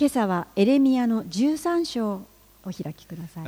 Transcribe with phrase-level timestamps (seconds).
[0.00, 2.24] 今朝はエレミアの13章を
[2.64, 3.44] 開きください。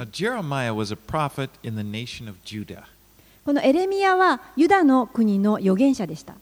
[3.46, 6.34] このエレミアはユダの国の預言者でした。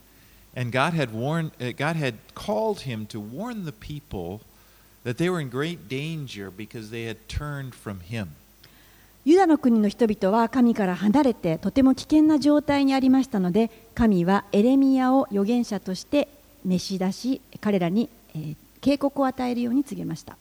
[9.24, 16.26] ユダの国の人々は神から離れてとても危険な状態にありましたので神はエレミアを預言者として
[16.64, 20.36] 召し出し彼らに、えー、警告を与えるように告げました。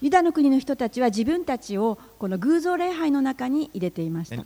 [0.00, 4.36] ユダの国の人たちは自分たちをこの偶像礼拝の中に入れていました。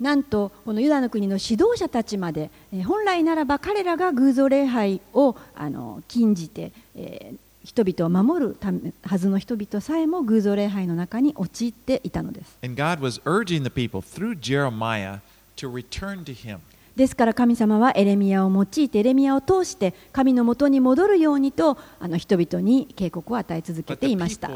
[0.00, 2.50] なんと、このユダの国の指導者たちまで、
[2.86, 6.72] 本来ならば彼らが偶像礼拝をあの禁じて、
[7.64, 8.56] 人々を守る
[9.02, 12.58] はずの人々さえも偶像礼拝の中に陥っていたのです。
[16.96, 24.50] ですから神様はエレミアを用いてエレミアを通して神のもとに戻るようにとあの人々に警告を与え続けていました。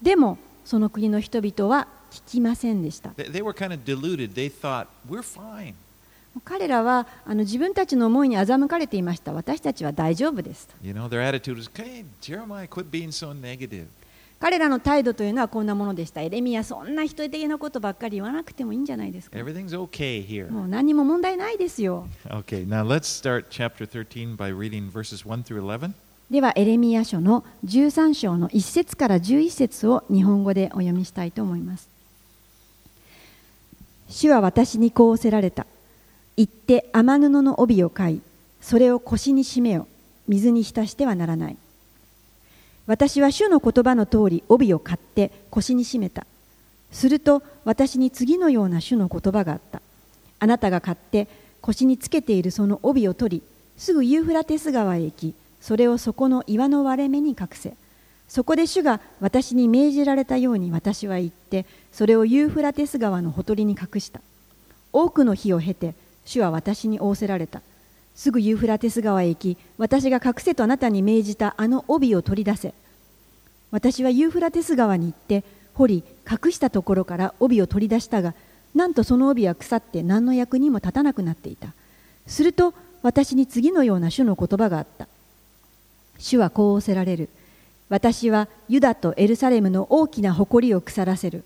[0.00, 3.10] でもその国の人々は聞きませんでした。
[6.44, 9.32] 彼らはあの自分たちの思いに欺かれていました。
[9.32, 10.66] 私たちは大丈夫です。
[10.66, 13.86] と You know, their attitude was, hey, Jeremiah, quit being so negative.
[14.40, 16.20] 彼らの態度というのはこんなものでした。
[16.20, 19.38] エレミアそんな否定的なことばっかり言わなくてもいいんじゃないですか。
[19.38, 20.50] Everything's okay here.
[20.50, 22.08] もう何も問題ないですよ。
[22.26, 25.92] Okay, now let's start chapter 13 by reading verses 1 through 11.
[26.28, 31.88] ではエレミア書の13章の1節から11節を日本語でお読みしたいと思います。
[34.08, 35.66] 主は私にこうおせられた
[36.36, 38.20] 行って天布の帯を買い
[38.60, 39.86] それを腰に締めよ
[40.28, 41.56] 水に浸してはならない。
[42.86, 46.26] 私は主の言葉の通り帯を買って腰に締めた。
[46.90, 49.82] すると私に次のような主の言葉があった。
[50.38, 51.28] あなたが買って
[51.60, 53.42] 腰につけているその帯を取り
[53.76, 57.74] すぐユーフラテス川へ行きそれをそこの岩の割れ目に隠せ。
[58.28, 64.20] そこで主が私に命じられたように私は言ってそれをユーフラテス川のほとりに隠した。
[64.92, 65.94] 多くの日を経て
[66.24, 67.62] 主は私に仰せられた。
[68.14, 72.74] すぐユーフラテス川へ行き私が隠せとあなたに命じたあの帯を取り出せ。
[73.70, 75.44] 私はユーフラテス川に行って
[75.74, 78.34] 掘り隠したところから帯を取り出したが
[78.74, 81.72] なんとその帯は腐って何の役にも立たなくなっていた。
[82.26, 85.08] すると私に次のような主の言葉があった。
[86.18, 87.28] 主はこう仰せられる。
[87.88, 91.44] 私はユダとエルサレムの大きな誇りを腐らせる。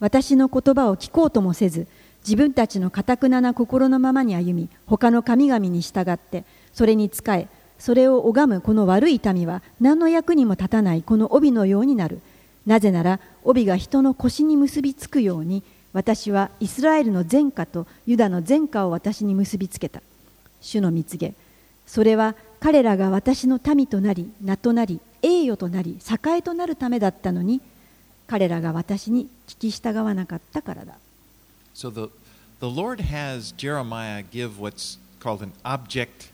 [0.00, 1.86] 私の言葉を聞こうともせず
[2.22, 7.48] 自分たちのかたくなな心のままに歩み他の神々に従ってそれに仕え
[7.78, 12.20] それを拝むこの悪い民は何の役にも立たないこの帯のようになる。
[12.66, 15.62] なぜなら帯が人の腰に結びつくように
[15.94, 20.02] 私はイスラエルの前科とユダの前科を私に結びつけた。
[20.60, 21.34] 主の蜜げ
[21.86, 27.60] それは彼らが私の民となり名となり栄誉となり栄となるためだったのに
[28.26, 30.94] 彼らが私に聞き従わなかったからだ。
[31.77, 32.09] So the,
[32.59, 36.29] the Lord has Jeremiah give what's called an object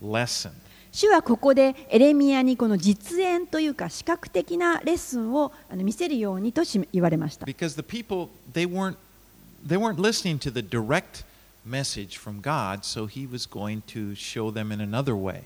[0.00, 0.52] lesson.
[0.92, 8.96] 主はここでエレミアにこの実演というか視覚的なレッスンをあの見せるようにとし言われました Because the people, they weren't,
[9.66, 11.24] they weren't listening to the direct
[11.66, 15.42] message from God, so he was going to show them in another way.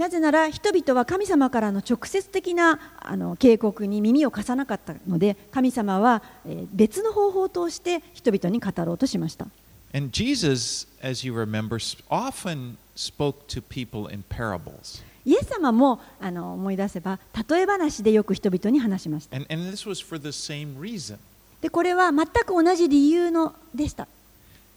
[0.00, 9.46] なぜなら人々は神様からの直接的なあの警告に耳を貸さなかったので神様はえー別の方法を通して人々に語ろうとしました
[9.92, 11.76] And Jesus, as you remember,
[12.08, 15.04] often spoke to people in parables.
[15.26, 17.18] イエス様もあの思い出せば
[17.50, 21.18] 例え話でよく人々に話しました And, and this was for the same reason.
[21.60, 24.08] でこれは全く同じ理由のでした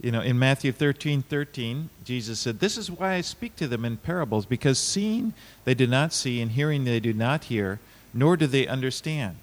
[0.03, 3.85] You know, in Matthew 13 13, Jesus said, This is why I speak to them
[3.85, 5.33] in parables, because seeing
[5.63, 7.79] they do not see, and hearing they do not hear,
[8.13, 9.35] nor do they understand.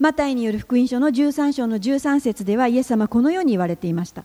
[0.00, 4.24] マタイによる福音書の13章の13節ではイエス様はこのように言われていました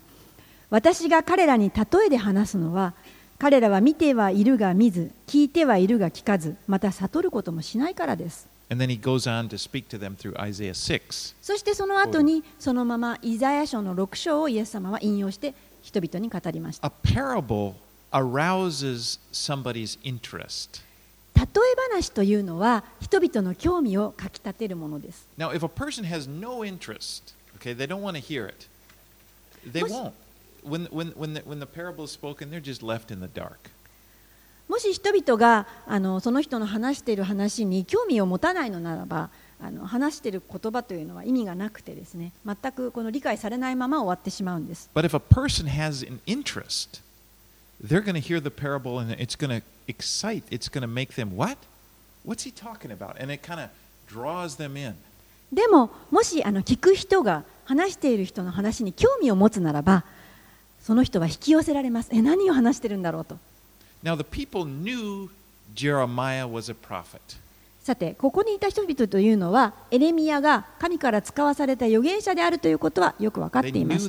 [0.68, 2.92] 私が彼らに例えで話すのは
[3.38, 11.34] 彼らは見てはいるが見ず聞いてはいるが聞かずまた悟ることもしないからです And then he goes on to speak to them through Isaiah 6.
[11.42, 15.52] そしてその後にそのままイザヤ書の6章をイエス様は引用して
[15.82, 17.74] 人々に語りました A parable
[18.12, 20.80] arouses somebody's interest.
[21.36, 28.68] 例え話というのは人々の興味をかきたてるものです Now, if a person has no interest, okay, they don't want to hear it,
[29.70, 30.14] they won't.
[30.62, 33.70] When, when, when, the, when the parable is spoken, they're just left in the dark.
[34.68, 39.30] もし人々があのその人の話している話に興味を持たないのならば
[39.60, 47.00] あの話している言葉というのは意味がなくてですね全くこの理解されないまま終わってしまうんです But if a person has an interest,
[47.82, 51.14] they're going to hear the parable and it's going to excite, it's going to make
[51.14, 51.58] them, what?
[52.24, 53.16] What's he talking about?
[53.20, 53.70] And it kind of
[54.08, 54.94] draws them in.
[55.52, 60.04] でももしあの聞く人が話している人の話に興味を持つならば
[60.80, 63.36] その人は引き寄せられますえ何を話してるんだろうと
[67.82, 74.08] さて、ここにいた人々というのは、エレミアが神から使わされた預言者であるということはよく分かっています。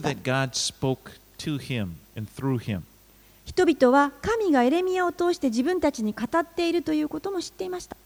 [3.45, 7.97] 人々は神がエレミアを通して自分たちに語っているということも知っていました。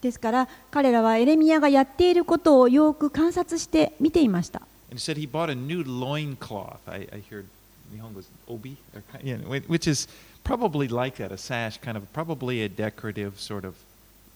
[0.00, 4.62] ですから、彼らはエレミアがやっていることをよく観察して見ていました。
[4.89, 6.79] And he said he bought a new loincloth.
[6.87, 7.45] I, I heard
[7.93, 10.07] Nihongo's obi, or, ki- yeah, wh- which is
[10.43, 13.75] probably like that, a sash, kind of probably a decorative sort of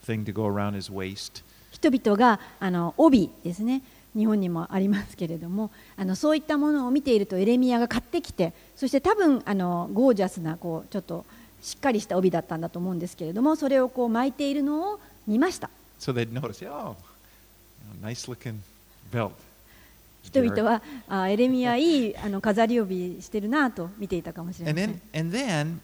[0.04, 1.44] thing to go around his waist.
[1.72, 3.82] 人々があの帯ですね
[4.16, 11.24] 日本にもありますけれどもあのそういったものを見ているとエレミヤが買ってきてそして多分あのゴージャスなこうちょっと
[11.62, 15.70] しっかりした帯だったんだと思うんですけれどもそれをこう巻いているのを見ました
[16.00, 16.96] So they'd notice, oh,
[17.94, 18.56] you know, nice looking
[19.12, 19.32] belt.
[20.23, 25.81] 人々はあエレミヤいいあの飾り帯してるなと見ていたかもしれま And せん then, and then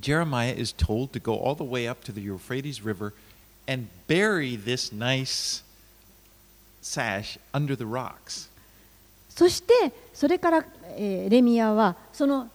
[0.00, 3.12] Jeremiah is told to go all the way up to the Euphrates River
[3.66, 5.62] and bury this nice
[6.80, 8.48] sash under the rocks.
[9.28, 10.64] そしてそれから、
[10.96, 12.48] えーエレミヤはその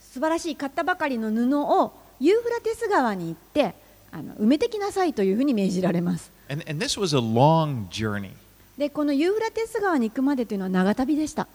[0.00, 3.74] 素晴らしい買ったばかりの布をユーフラテス川に行って
[4.10, 8.30] あの埋めてきなさいというふうに命じられます And, and this was a long journey.
[8.78, 11.48] で、このユーフラテス川に行くまでというのは長旅でした。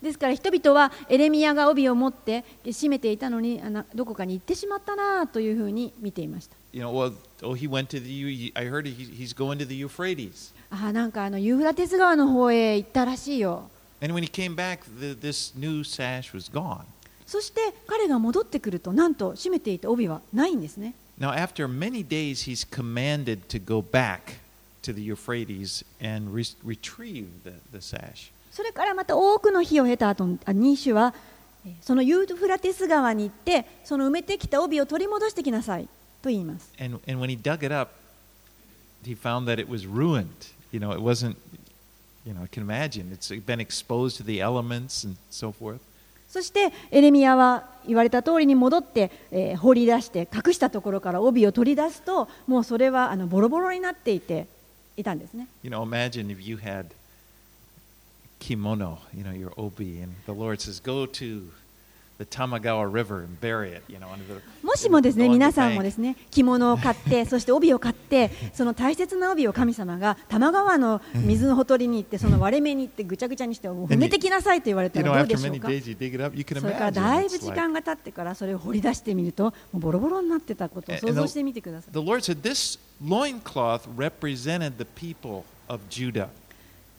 [0.00, 6.56] ですから人々はエレミアが帯を持って閉めていたのにあのどこかに行ってしまったなというふうに見ていました。
[10.70, 13.68] ああ、なんかあのユーフラテス川の方へ行ったらしいよ。
[17.26, 20.94] そして彼が戻ってくると、なんと閉めていた帯はないんですね。
[21.20, 24.38] Now, after many days, he's commanded to go back
[24.82, 28.30] to the Euphrates and re- retrieve the, the sash.
[28.52, 31.14] それからまた多くの日を経た後ニーシュは
[31.80, 35.88] そのユーフラティス川に行ってその埋めてきた帯を取り戻してきなさい
[36.22, 36.72] と言います。
[36.80, 37.92] And, and when he dug it up,
[39.04, 40.26] he found that it was ruined.
[40.72, 41.36] You know, it wasn't,
[42.24, 43.12] you know, I can imagine.
[43.12, 45.80] It's been exposed to the elements and so forth.
[46.28, 54.46] そしてエレミアは言われた通りに戻って、えー掘り出して隠したところから帯を取り出すともうそれはあのボロボロになっていて
[54.96, 55.48] いたんですね。
[55.62, 56.86] You know, imagine if you had
[58.38, 61.50] kimono, you know, your obi, and the Lord says, go to
[64.62, 82.80] もしもですね皆さんも.ですね着物を買ってそして帯を買ってその大切な帯を神様が多摩川の水のほとりに行ってその割れ目に行ってぐちゃぐちゃにして埋めてきなさいと言われたらどうでしょう many か days you dig it up, you can それから.だいぶ時間が経ってからそれを掘り出してみるともうボロボロになってたことを想像してみてください The Lord said this
[83.00, 86.26] loincloth represented the people of Judah.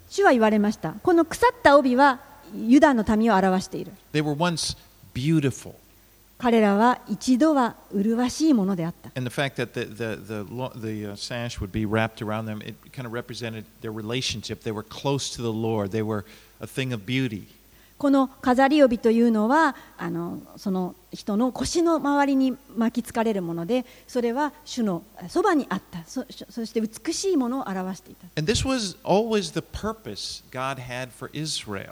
[0.10, 2.19] 主は言われましたこの腐った帯は
[2.56, 4.77] ユダの民を表している They were once
[5.13, 5.73] beautiful.
[6.39, 12.45] 彼らは一度は麗しいものであった And the fact that the, the, the, the uh, sash would be wrapped around
[12.45, 14.63] them, it kind of represented their relationship.
[14.63, 16.23] They were close to the Lord, they were
[16.61, 17.47] a thing of beauty.
[17.97, 31.92] この飾り帯というのはあのその人の腰の周りに巻きつかれるものでそれは主のそばにあったそそして美しいものを表していた And this was always the purpose God had for Israel.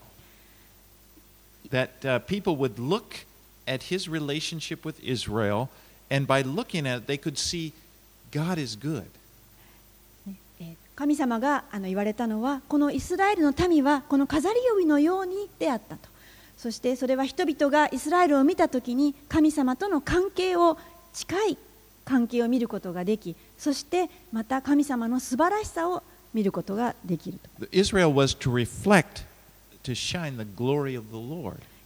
[1.72, 3.26] That uh, people would look
[3.68, 5.70] at his relationship with Israel,
[6.10, 7.74] and by looking at it, they could see
[8.32, 9.06] God is good.
[10.60, 16.10] えー神様があの言われたのはこのイスラエルの民はこの飾り帯のようにであったと
[16.58, 20.76] そしてそれは人々がイスラエルを見た時に神様との関係を
[21.14, 21.58] 近い
[22.04, 26.02] 関係を見ることができそしてまた神様の素晴らしさを
[26.34, 29.27] 見ることができると Israel was to reflect,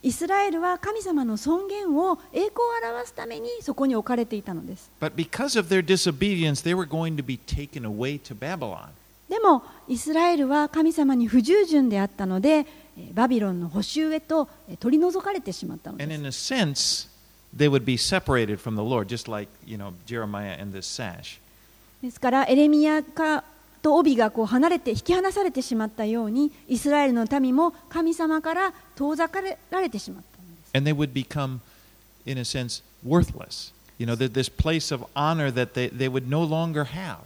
[0.04, 4.90] イスラエルは神様の尊厳を栄光を表すためにそこに置かれていたのです。
[9.30, 12.66] でも、イスラエルは神様に不従順であったので、
[13.14, 16.08] バビロンの捕囚へと取り除かれてしまったのです。
[22.02, 23.44] ですから、エレミアか
[23.82, 31.60] と帯がこう離れて引き離されてしまったようにイスラエルの民も神様から遠ざかられてしまったんです and they would become,
[32.26, 33.74] in a sense, worthless.
[33.98, 37.20] You know, that this place of honor that they, they would no longer have.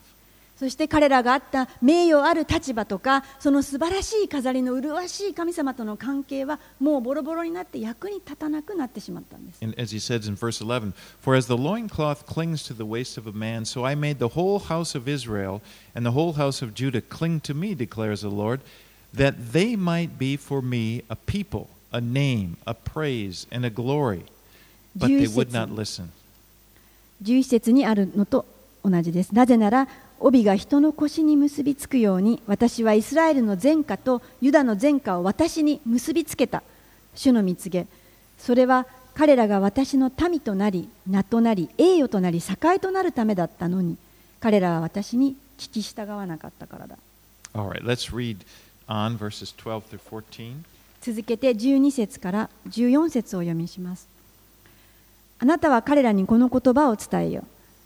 [0.57, 9.61] そして彼らがあった名誉ある立場とかその素晴らしい飾りの麗しい神様との関係はもうボロボロになって役に立たなくなってしまったんです。
[9.61, 13.27] And as he says in verse 11, For as the loincloth clings to the waist of
[13.27, 15.61] a man, so I made the whole house of Israel
[15.93, 18.61] and the whole house of Judah cling to me, declares the Lord,
[19.13, 24.23] that they might be for me a people, a name, a praise, and a glory.
[24.95, 26.11] But they would not listen.
[27.21, 28.45] 11節にあるのと
[28.87, 29.33] 同じです。
[29.33, 29.87] なぜなら
[30.19, 36.63] 帯が人の腰に結びつくように私はイスラエルの前科とユダの前科を私に結びつけた。
[37.15, 37.87] 主の蜜げ。
[38.37, 43.97] それは彼らが私の民となり名となり栄誉となり栄となるためだったのに
[44.39, 46.97] 彼らは私に聞き従わなかったからだ。
[47.53, 48.39] All right, let's read
[48.87, 49.99] on verses 12 through
[50.31, 50.63] 14.
[51.01, 54.07] 続けて12節から14節を読みします。
[55.39, 57.43] あなたは彼らにこの言葉を伝えよ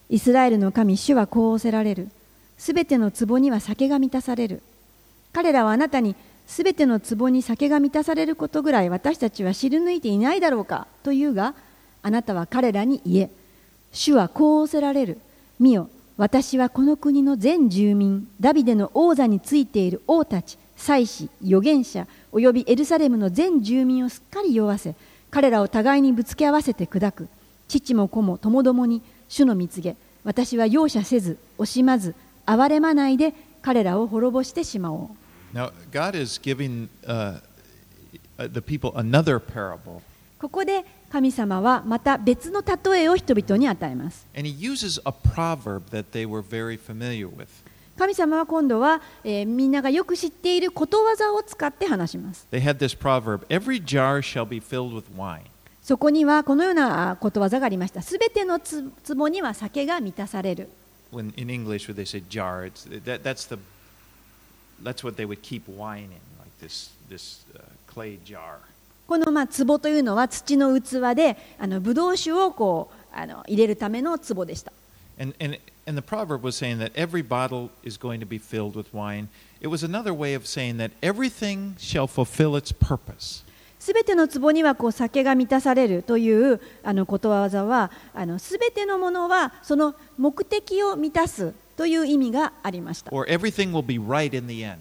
[0.10, 2.10] イスラエルの神主はこう仰せられる。
[2.58, 4.62] すべての壺には酒が満たされる。
[5.32, 6.16] 彼らはあなたに
[6.48, 10.88] すべての壺に酒が満たされることぐらい私たちは知り抜いていないだろうか。
[11.04, 11.54] というが
[12.02, 13.30] あなたは彼らに言え。
[13.92, 15.20] 主はこう仰せられる。
[15.60, 24.96] 見よ私はこの国の全住民ダビデの王座についている王たち祭司預言者およびエルサレムの全住民をすっかり酔わせ
[25.32, 27.30] 彼らを互いにぶつけ合わせて砕く。
[27.68, 29.96] 父も子も友どもに主の蜜げ
[30.26, 32.14] 私は容赦せず惜しまず
[32.46, 35.10] 憐れまないで彼らを滅ぼしてしまおう
[35.56, 37.40] Now, God is giving uh,
[38.38, 40.02] uh, the people another parable,
[40.40, 47.48] ここで神様はまた別の例えを人々に与えます and He uses a proverb that they were very familiar with.
[47.98, 55.42] 神様は今度は、えーみんながよく知っていることわざを使って話します They had this proverb Every jar shall be filled with wine.
[55.90, 60.70] そこにはこのようなあことわざがありましたすべてのつ壺には酒が満たされる
[61.12, 63.58] When in English, when they say jar, it's, that, that's, the,
[64.84, 68.60] that's what they would keep wine in, like this, this uh, clay jar.
[69.08, 74.72] このまあ壺というのは土の器であのブドウ酒をこうあの入れるための壺でした
[75.20, 78.76] And, and, and the proverb was saying that every bottle is going to be filled
[78.76, 79.30] with wine.
[79.60, 83.44] It was another way of saying that everything shall fulfill its purpose.
[83.80, 94.78] すべての壺にはこう酒が満たされるというあのことわざはあのすべてのものはその目的を満たすという意味がありました Or everything will be right in the end.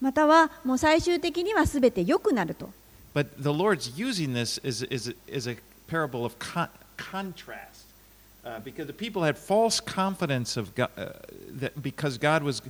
[0.00, 2.70] またはもう最終的にはすべて良くなると
[3.14, 7.84] But the Lord's using this as, as, as a parable of con- contrast.
[8.44, 11.10] Uh, because the people had false confidence of God, uh,
[11.60, 12.62] that because God was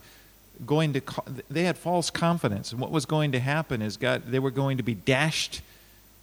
[0.65, 2.71] going to, ca- they had false confidence.
[2.71, 5.61] And what was going to happen is God, they were going to be dashed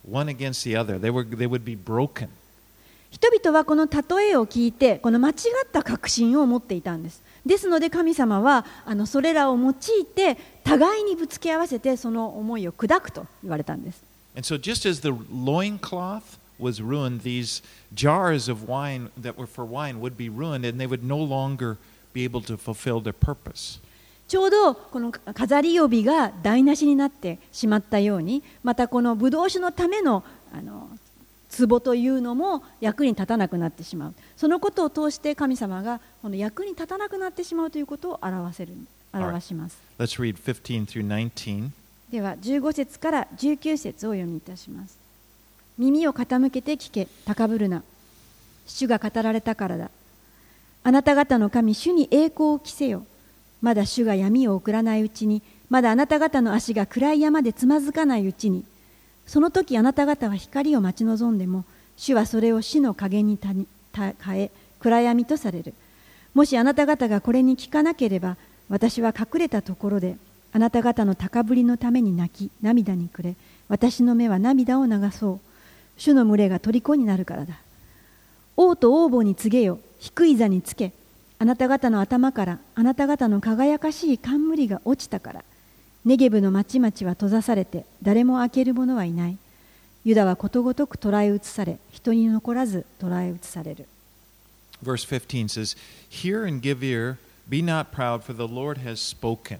[0.02, 0.98] one against the other.
[0.98, 2.30] They, were, they would be broken.
[3.10, 5.36] 人々はこの例えを聞いてこの間違っ
[5.72, 14.02] た確信を持っていたんですですので神様はあのそれらを用いて互いにぶつけ合わせてその思いを砕くと言われたんです
[14.34, 17.62] And so, just as the loincloth was ruined, these
[17.94, 21.76] jars of wine that were for wine would be ruined, and they would no longer
[22.12, 23.78] be able to fulfill their purpose.
[24.29, 30.87] ちょうどこの飾り帯が台無しになってしまったようにまたこのブドウ酒のためのあの
[31.67, 34.13] 壺というのも役に立たなくなってしまう。
[34.37, 38.73] そのことを通して神様がこの役に立たなくなってしまうということを表せる
[39.13, 39.79] 表します。
[39.97, 41.69] Let's read 15 through 19.
[42.11, 44.95] では15節から19節を読みいたします。
[45.79, 47.81] 耳を傾けて聞け高ぶるな。
[48.67, 49.89] 主が語られたからだ。
[50.83, 53.03] あなた方の神主に栄光を着せよ
[53.61, 58.63] まだ主が闇を送らないうちにまだあなた方の足が暗い山でつまずかないうちに
[59.27, 61.65] その時あなた方は光を待ち望んでも
[61.97, 63.67] 主はそれを死の影に変
[64.39, 65.73] え暗闇とされる。
[66.33, 68.37] もしあなた方がこれに聞かなければ
[68.69, 70.15] 私は隠れたところで
[70.53, 73.35] あなた方の高ぶりのために泣き涙に暮れ
[73.67, 75.39] 私の目は涙を流そう。
[75.97, 77.59] 主の群れが虜になるからだ。
[78.55, 79.79] 王と王母に告げよ。
[79.99, 80.93] 低い座につけ
[81.39, 85.43] あなた方の頭からあなた方の輝かしい冠が落ちたから
[86.05, 89.37] ネゲブの町々は閉ざされて誰も開ける者はいない。
[90.05, 93.85] ユダはことごとく捕らえ移され人に残らず捕らえ移される。
[94.81, 95.77] Verse 15 says,
[96.09, 97.17] Hear and give ear,
[97.49, 99.59] be not proud, for the Lord has spoken.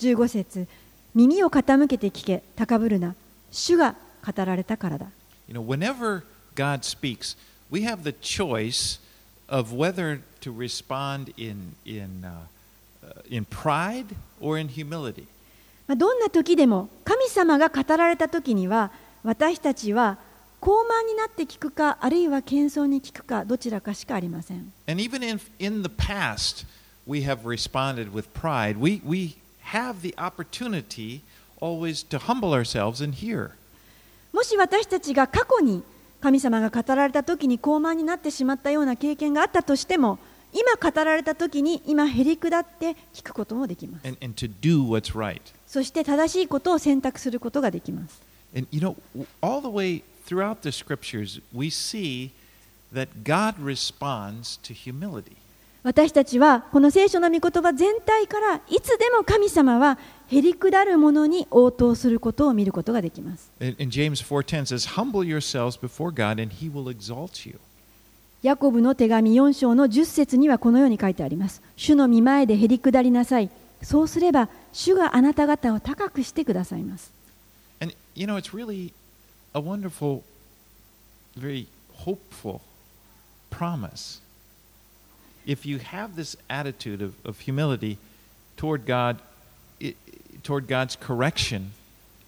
[0.00, 0.66] 15節
[1.14, 3.14] 耳を傾けて聞け高ぶるな。
[3.52, 3.94] 主が
[4.26, 5.06] 語られたからだ。
[5.46, 6.22] You know, whenever
[6.56, 7.36] God speaks,
[7.70, 9.00] we have the choice
[9.49, 12.31] of whether to respond in, in, uh,
[13.05, 15.27] uh, in pride or in humility.
[15.87, 18.91] まあどんな時でも神様が語られた時には
[19.23, 20.17] 私たちは
[20.61, 26.65] 高慢になって聞くかあるいは謙遜に聞くかどちらかしかありません And even in, in the past,
[27.05, 28.77] we have responded with pride.
[28.77, 31.21] We, we have the opportunity
[31.59, 33.51] always to humble ourselves and hear.
[34.31, 35.83] もし私たちが過去に
[36.20, 40.18] 神様が語られた時に傲慢になってしまったような経験があったとしても
[40.52, 44.08] 今語られた時に今減り下って聞くこともできます、
[45.66, 48.22] そして正しいことを選択することができます。
[48.56, 48.96] And, you know,
[49.60, 49.68] the
[50.62, 50.70] the
[54.94, 55.47] 聖書を
[55.82, 63.50] 私たちはこの聖書の御言葉全体からいつでも神様はへりくだるものに応答することを見ることができます。
[68.42, 71.62] ヤコブの手紙4章の10節にはこのように書いてあります。
[71.76, 73.50] 主の御前でへりくだりなさい。
[73.82, 77.12] そうすれば主があなた方を高くしてくださいます。
[77.80, 78.92] And, you know, it's really.
[85.48, 87.96] If you have this attitude of, of humility
[88.58, 89.16] toward God,
[89.80, 89.96] it,
[90.42, 91.72] toward God's correction,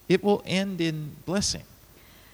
[0.08, 1.64] it will end in blessing.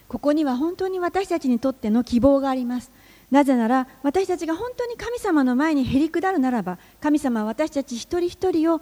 [0.06, 2.92] ここには本当に私たちにとっての希望があります。
[3.32, 8.80] なぜなら、私たちが本当に神様の前にへり下るならば、神様は私たち一人一人を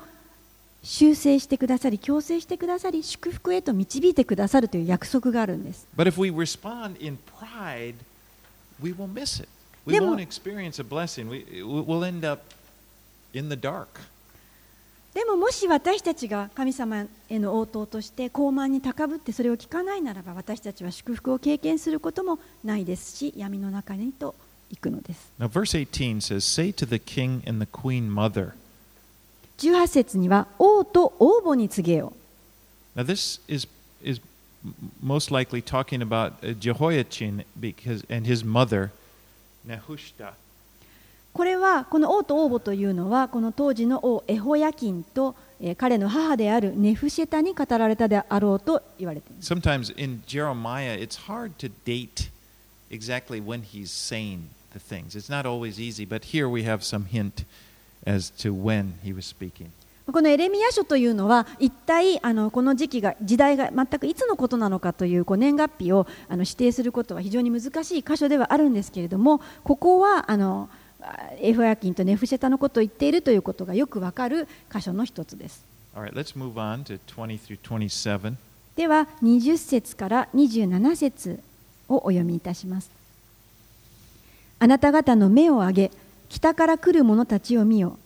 [0.83, 5.89] 修正してくださり、強制してくださり、祝福へと導いてくださるという約束があるんです。
[5.97, 7.95] But if we respond in pride,
[8.83, 9.49] we will miss it.
[15.15, 24.35] でももし私たちが神様への応答として高慢に高ぶってそれを聞かないならば私たちは祝福を経験することもないですし闇の中にと
[24.71, 25.31] 行くのです。
[29.59, 32.13] 18節には王と王母に告げよ。
[32.97, 34.21] う says
[35.01, 37.45] most likely talking about Jehoiachin
[38.11, 38.91] and his mother.
[41.33, 52.31] これはこの王と王母というのはこの当時の王エホヤキンと、えー彼の母であるネフシェタに語られたであろうと言われています Sometimes in Jeremiah, it's hard to date
[52.91, 55.17] exactly when he's saying the things.
[55.17, 57.45] It's not always easy, but here we have some hint
[58.07, 59.71] as to when he was speaking.
[60.13, 70.69] このエレミヤ書というのは一体あのこの時期が時代が全くいつのことなのかというこう年月日をあの指定することは非常に難しい箇所ではあるんですけれどもここはあの
[71.01, 75.65] あエフヤキンとネフシェタのことを言っているということがよくわかる箇所の一つです。
[75.95, 78.35] Right, let's move on to 20 through 27.
[78.77, 81.41] では20節から27節
[81.89, 82.91] をお読みいたします。
[84.59, 85.91] あなた方の目を上げ
[86.29, 87.99] 北から来る者たちを見よ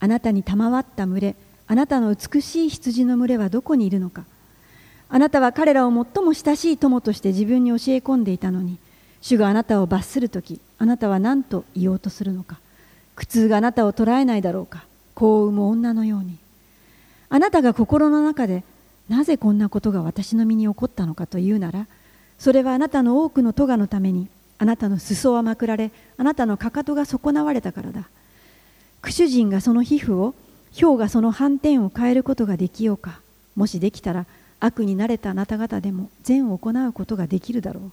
[0.00, 1.36] あなたに賜った群れ
[1.68, 4.24] あなたの美しい羊の群れはどこにいるのか。
[5.08, 8.76] あなたは彼らを最も親しい友として自分に教え込んでいたのに
[9.20, 12.58] 主があなたを罰するときあなたは何と言おうとするのか。
[13.14, 14.84] 苦痛があなたを捉えないだろうか。
[15.14, 16.38] 子を産む女のように。
[17.28, 18.62] あなたが心の中で
[19.08, 21.86] なぜこんなことが私の身に起こったのかというなら
[22.38, 28.08] それはあなたの多くの咎のためにあなたの裾はまくられあなたのかかとが損なわれたからだ。
[29.02, 30.34] 苦主人がその皮膚を
[30.78, 33.20] 氷がその斑点を変えることができようか。
[33.54, 34.26] もしできたら
[34.60, 37.90] 悪に慣れたあなた方でも善を行うことができるだろう。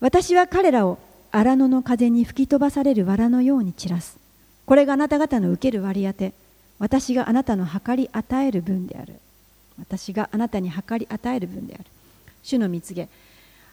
[0.00, 0.98] 私は彼らを
[1.30, 4.18] 荒野の風に吹き飛ばされる藁のように散らす。
[4.66, 6.32] これがあなた方の受ける割り当て。
[6.78, 9.14] 私があなたの計り与える分である。
[9.78, 11.84] 私があなたに計り与える分である。
[12.42, 13.08] 主の蜜げ。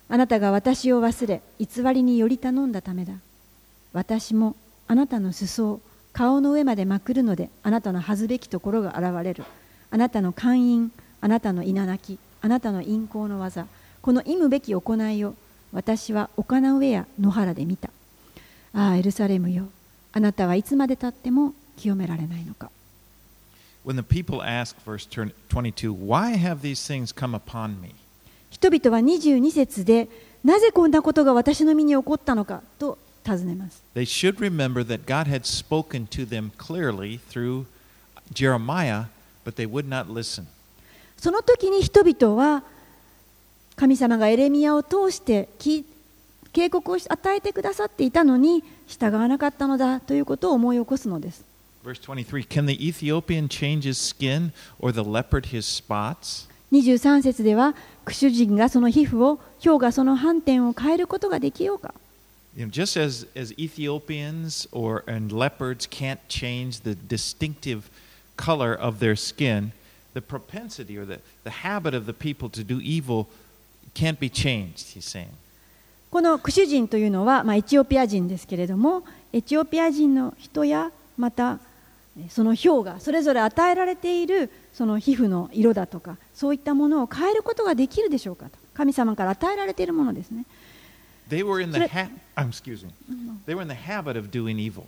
[0.10, 3.14] あなたが私を忘れ偽りにより頼んだためだ。
[3.94, 4.56] 私も
[4.88, 5.82] あなたの裾を
[6.20, 9.46] 顔の上までまくるのであなたの恥ずべきところが現れる。
[9.90, 13.68] あなたの寛因あなたの稲泣きあなたの陰行の技。
[14.02, 15.34] この忌むべき行いを
[15.72, 17.90] 私は丘の上や野原で見た。
[18.74, 19.70] ああエルサレムよ。
[20.12, 22.70] あなたはいつまでたっても清められないのか。
[23.86, 27.96] When the people ask, verse 22, why have these things come upon me?
[28.50, 30.10] 人々は22節で
[30.44, 32.98] なぜこんなことが私の身に起こったのかと
[33.36, 33.84] 尋ねます。
[33.96, 37.66] They should remember that God had spoken to them clearly through
[38.34, 39.06] Jeremiah,
[39.46, 40.46] but they would not listen.
[41.18, 42.64] その時に人々は
[43.76, 45.50] 神様がエレミアを通して
[46.52, 51.46] 警告を与えてくださっていたのに従わなかったのだということを思い起こすのです。
[56.72, 57.74] 23節では、
[58.06, 61.94] クシュ人がその皮膚を、ヒョウがその斑点を変えることができようか？
[62.56, 67.90] You know, just as, as Ethiopians or and leopards can't change the distinctive
[68.38, 69.72] color of their skin,
[70.14, 73.28] the propensity or the, the habit of the people to do evil
[73.94, 75.34] can't be changed, he's saying.
[76.12, 81.60] このクシュ人というのは、まあ、エチオピア人ですけれどもエチオピア人の人やまた
[82.30, 90.46] その氷がそれぞれ与えられているその皮膚の色だとかそういったものを変えることができるでしょうかと神様から与えられているものですね。
[91.30, 92.92] They were in the, ha- um, excuse me.
[93.46, 94.86] They were in the habit of doing evil.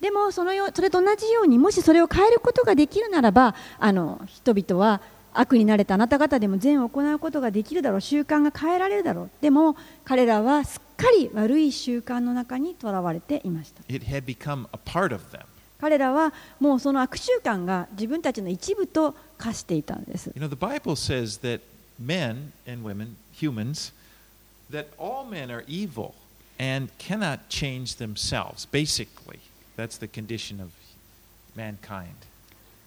[0.00, 5.00] でもそのよそれと同じようにもしそれを変えることができるならばあの人々は
[5.32, 15.40] 悪になれたあなた方でも善を行うことができるだろう習慣が変えられるだろうでも彼らはすっかり悪い習慣の中にとらわれていました It had become a part of them.
[15.80, 21.60] 彼らはもうその悪習慣が自分たちの一部と化していたんです You know, the Bible says that
[21.98, 23.92] men and women, humans,
[24.70, 26.14] that all men are evil
[26.58, 29.40] and cannot change themselves, basically.
[29.76, 30.70] That's the condition of
[31.56, 32.14] mankind.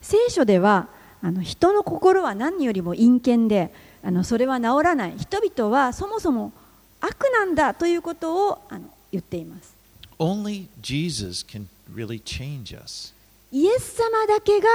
[0.02, 0.88] 聖書では
[1.22, 6.54] あの人の心は何よりも陰険であのそれは治らない人々はそもそも
[7.02, 9.76] 悪なんだということをあの言っています
[10.18, 13.14] Only Jesus can really change us.
[13.52, 14.68] イエス様だけが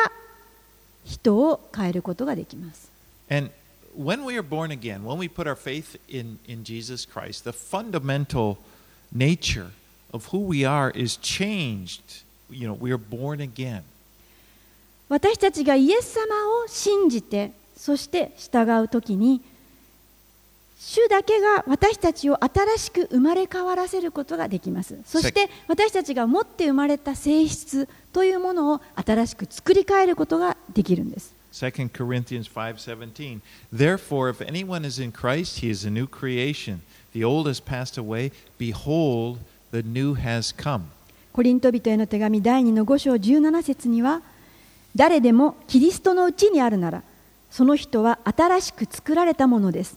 [1.05, 2.91] 人を変えることができます
[3.31, 3.51] And
[3.95, 7.53] when we are born again, when we put our faith in, in Jesus Christ, the
[7.53, 8.59] fundamental
[9.13, 9.71] nature
[10.13, 12.23] of who we are is changed.
[12.51, 13.83] You know, we are born again.
[15.09, 16.25] 私たちがイエス様
[16.65, 19.43] を信じてそして従うときに
[20.79, 33.41] 主だけが私たちを新しく生まれ変わらせることができますそして私たちが持って生まれた性質というものを新しく作り変えることができるんです2 Corinthians 5:17
[33.73, 36.81] Therefore if anyone is in Christ he is a new creation
[37.13, 39.39] the old has passed away behold
[39.71, 40.87] the new has come
[41.33, 44.23] コリント人への手紙第2の5章17節には
[44.97, 47.03] 誰でもキリストのうちにあるなら
[47.51, 49.97] その人は新しく作られたものです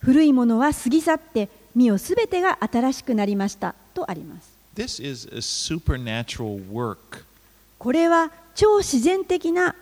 [0.00, 7.24] 古いものは過ぎ去って身をすべてが新しくなりましたとあります This is a supernatural work
[7.78, 9.74] これは超自然的な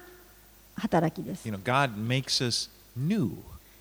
[0.77, 1.49] 働きです。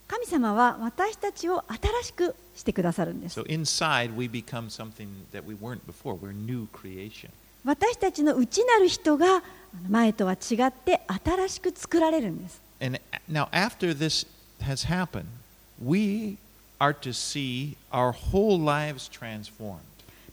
[0.08, 3.40] 神様は私たちを新しくしてくださるんです。
[7.64, 9.42] 私たちの内なる人が
[9.90, 12.62] 前とは違って新しく作られるんです。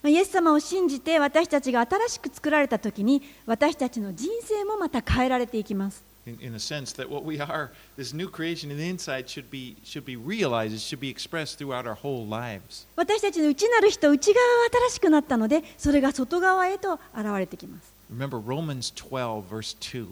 [0.05, 6.12] イエス様を信じて私たちが新しく作られた時に私たちの人生もまた変えられていきます。
[6.25, 9.75] In, in the sense that what we are, this new creation in the inside, should be,
[9.83, 12.85] should be realized, it should be expressed throughout our whole lives.
[12.95, 20.07] 私たちの内なる人内側が新しくなったのでそれが外側へと現れてきます Remember Romans 12, verse 2.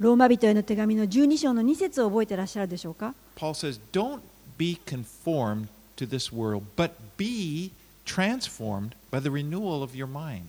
[0.00, 4.20] ローマ人への手紙の12章の2節を覚えてらっしゃるでしょうか Paul says, Don't
[4.58, 7.72] be conformed to this world, but be
[8.04, 10.42] transformed by the renewal of your mind.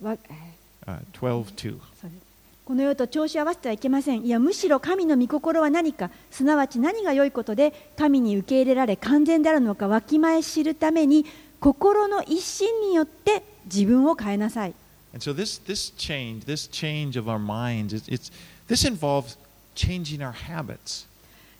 [0.00, 1.78] わえー Uh, 12, 2.
[2.00, 2.32] そうです
[2.64, 11.26] この世と調子を合わせてはいけませんいやむしろ神の御心は何かすなわち何が良いことで神に受け入れられ完全であるのかわきまえ知るために
[11.60, 14.74] 心の一心によって自分を変えなさい
[15.12, 18.32] And so this this change, this change of our minds, it's, it's
[18.68, 19.36] this involves
[19.74, 21.06] changing our habits.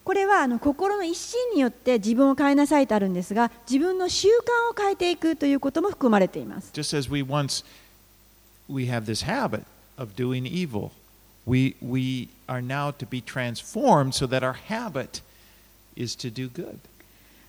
[0.04, 7.64] これはあの心の一心によって自分を変えなさいとあるんですが自分の習慣を変えていくということも含まれています Just as we once
[8.71, 9.63] we have this habit
[9.97, 10.91] of doing evil,
[11.45, 15.21] we we are now to be transformed so that our habit
[15.95, 16.79] is to do good.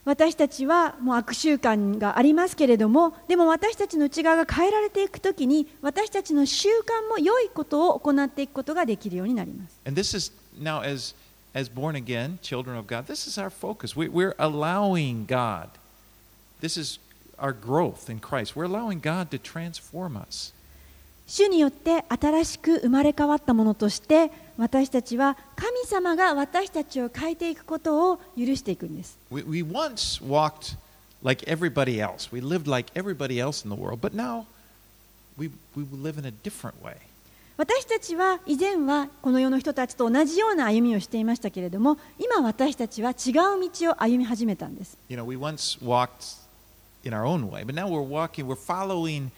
[0.05, 11.13] 私たちはもう悪習慣がありますけれどもでも私たちの内側が変えられていくときに私たちの習慣も良いことを行っていくことができるようになります And this is now as
[11.53, 13.07] as born again children of God.
[13.07, 13.95] This is our focus.
[13.95, 15.69] We, we're allowing God.
[16.61, 16.99] This is
[17.37, 18.55] our growth in Christ.
[18.55, 20.53] We're allowing God to transform us.
[21.26, 30.76] 主によって新しく生まれ変わったものとして私たちは神様が私たちを変えていくことを許していくんです We, we once walked
[31.22, 32.30] like everybody else.
[32.30, 34.44] We lived like everybody else in the world, but now
[35.38, 36.96] we, we live in a different way.
[37.56, 46.36] 私たちは以前はこの世の人たちと同じような歩みをしていましたけれども今私たちは違う道を歩み始めたんです You know, we once walked
[47.04, 49.30] in our own way, but now we're walking, we're following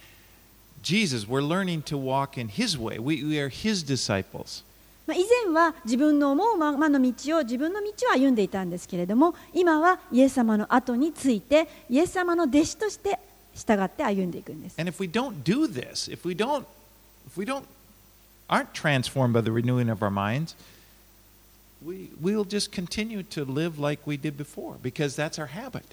[0.86, 1.28] Jesus.
[1.28, 2.98] We're learning to walk in His way.
[3.00, 4.64] We, we are His disciples.
[5.08, 13.20] まあ以前は自分の思うままの道を自分の道を歩んでいたんですけれども今はイエス様の後についてイエス様の弟子として
[13.56, 16.66] 従って歩んでいくんです And if we don't do this, if we don't,
[17.28, 17.64] if we don't,
[18.48, 20.56] aren't transformed by the renewing of our minds,
[21.84, 25.86] we, we'll just continue to live like we did before because that's our habit.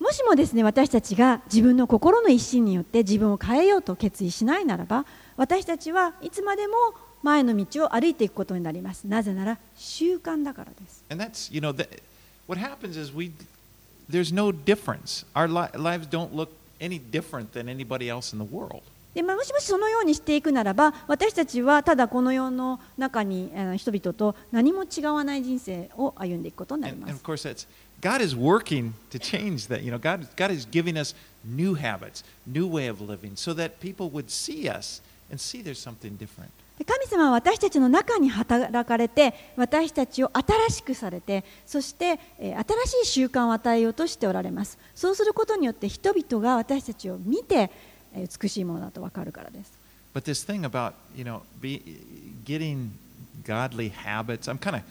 [0.00, 5.04] もしもですね私たちが自分の心の一心によって自分を変えようと決意しないならば
[5.36, 6.74] 私たちはいつまでも
[7.22, 11.88] 前の道を歩いていくことになりますなぜなら習慣だからです And that's, you know, that,
[12.48, 13.32] what happens is we,
[14.10, 15.24] there's no difference.
[15.34, 16.48] Our li- lives don't look
[16.80, 18.82] any different than anybody else in the world.
[19.14, 27.66] で、まあ、もしもしそのようにしていくならば私たちはただこの世の中に人々と何も違わない人生を歩んでいくことになり And, ま and す course, that's
[28.02, 29.82] God is working to change that.
[29.82, 33.80] You know, God, God is giving us new habits, new way of living, so that
[33.80, 36.50] people would see us and see there's something different.
[36.78, 47.70] で神様は私たちの中に働かれて私たちを新しくされてそして、えー新しい習慣を与えようとしておられますそうすることによって人々が私たちを見て、
[48.14, 49.72] えー美しいものだと分かるからです
[50.14, 51.82] But this thing about, you know, be,
[52.44, 52.90] getting
[53.46, 54.82] godly habits, I'm kind of,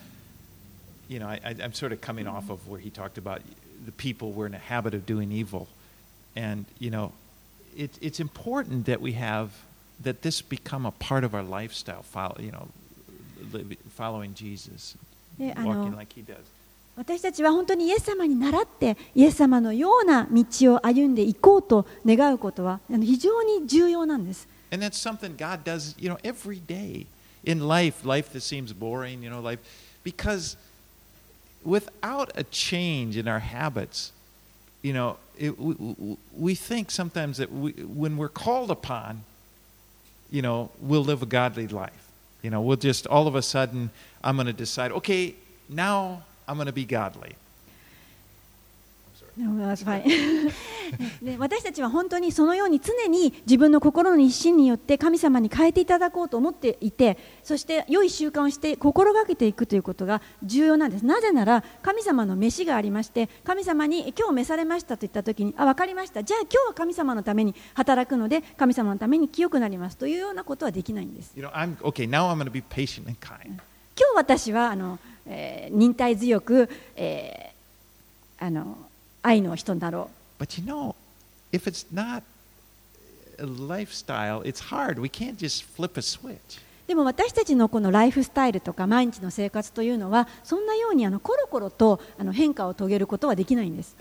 [1.11, 3.41] you know, I, I, I'm sort of coming off of where he talked about
[3.85, 5.69] the people were in a habit of doing evil.
[6.35, 7.13] And, you know,
[7.77, 9.51] it, it's important that we have,
[10.03, 12.69] that this become a part of our lifestyle, follow, you know,
[13.53, 14.97] live- following Jesus,
[15.39, 16.37] であ walking の like he does.
[16.97, 27.07] 私たちは本当にイエス様に倣ってイエス様のような道を歩んでいこうと願うことはあの非常に重要なんです And that's something God does, you know, every day
[27.45, 29.61] in life, life that seems boring, you know, life,
[30.03, 30.57] because
[31.64, 34.12] without a change in our habits,
[34.82, 39.24] you know, it, we, we- think sometimes that we, when we're called upon,
[40.30, 42.08] you know, we'll live a godly life.
[42.42, 43.92] You know, we'll just all of a sudden,
[44.24, 45.36] I'm going to decide, okay,
[45.70, 47.36] now I'm going to be godly.
[49.86, 50.04] はい
[51.24, 72.10] で 私たちは本当にそのように常に自分の心の一心によって神様に変えていただこうと思っていてそして良い習慣をして心がけていくということが重要なんですなぜなら神様の飯がありまして神様に今日召されましたと言った時にあ分かりましたじゃあ今日は神様のために働くので神様のために清くなりますというようなことはできないんです You know, I'm okay.
[72.10, 73.48] Now I'm going to be patient and kind.
[73.48, 77.52] 今日私はあの、えー忍耐強く、えー
[78.46, 78.76] あの
[79.22, 80.40] 愛の人だろう。
[86.88, 93.96] でも私たちのこのライフスタイルとか毎日の生活というのはそんなようにあのコロコロとあの変化を遂げることはできないんです。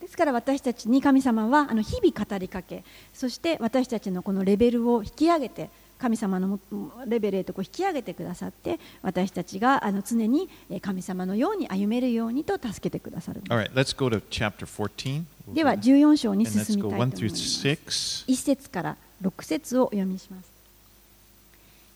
[0.00, 6.60] ですから私たちに神様はあの日々語りかけそして私たちのこのレベルを引き上げて神様のも
[7.06, 15.24] レベルへとこう引き上げてくださって私たちがあの常にえー神様のように歩めるようにと助けてくださる right, let's go to chapter 14.
[15.54, 17.66] では14章に進みたいと思1います。
[17.66, 18.26] 6.
[18.28, 20.50] 1節から6節をお読みします。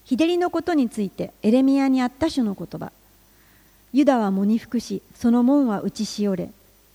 [0.05, 2.93] 日照りのことについてエレミアにあった種の言葉。
[3.93, 6.51] ユダは喪に服し、その門は打ちしおれ、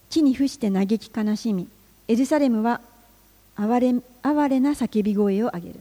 [0.09, 1.67] 地に伏して嘆き悲しみ、
[2.07, 2.81] エルサレムは
[3.55, 5.79] 哀れ哀れな叫び声を上げる。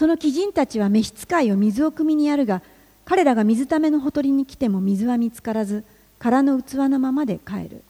[0.00, 2.62] その貴人たちは召使いを水を汲みにやるが、
[3.04, 5.84] 彼らが水ためのほとりに来ても水は見つからず、
[6.18, 7.82] 空の器のままで帰る。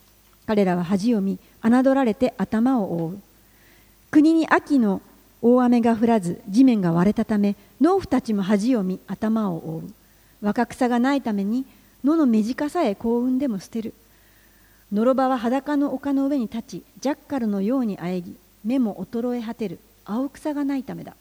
[0.44, 3.18] 彼らは恥を見、侮られて頭を覆う。
[4.10, 5.02] 国に秋の
[5.40, 9.94] 大雨が降らず地面が割れたため農夫たちも恥を見頭を覆う
[10.44, 11.64] 若草がないために
[12.02, 13.94] 野の目近さえ幸運でも捨てる
[14.90, 21.14] のろばは裸の丘の上に立ちジャッカルのようにあえぎ目も衰え果てる青草がないためだ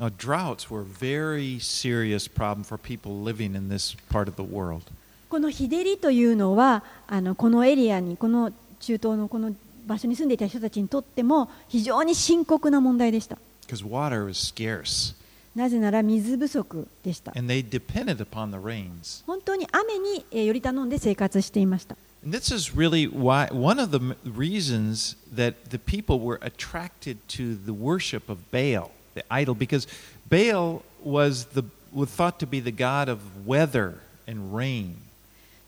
[0.00, 4.42] Now, droughts were a very serious problem for people living in this part of the
[4.42, 4.84] world.
[5.28, 9.54] この日照りというのはあのこのエリアにこの中東のこの
[9.86, 13.36] 場所に住んでいた人たちにとっても非常に深刻な問題でした
[13.68, 15.14] water was scarce
[15.54, 19.22] なぜなら水不足でした and they depended upon the rains.
[19.26, 27.54] 本当に雨にえーより頼んで生活していました this is really why one of the reasons that the people were attracted to
[27.54, 29.86] the worship of Baal, the idol, because
[30.28, 33.94] Baal was the was thought to be the god of weather
[34.26, 34.96] and rain.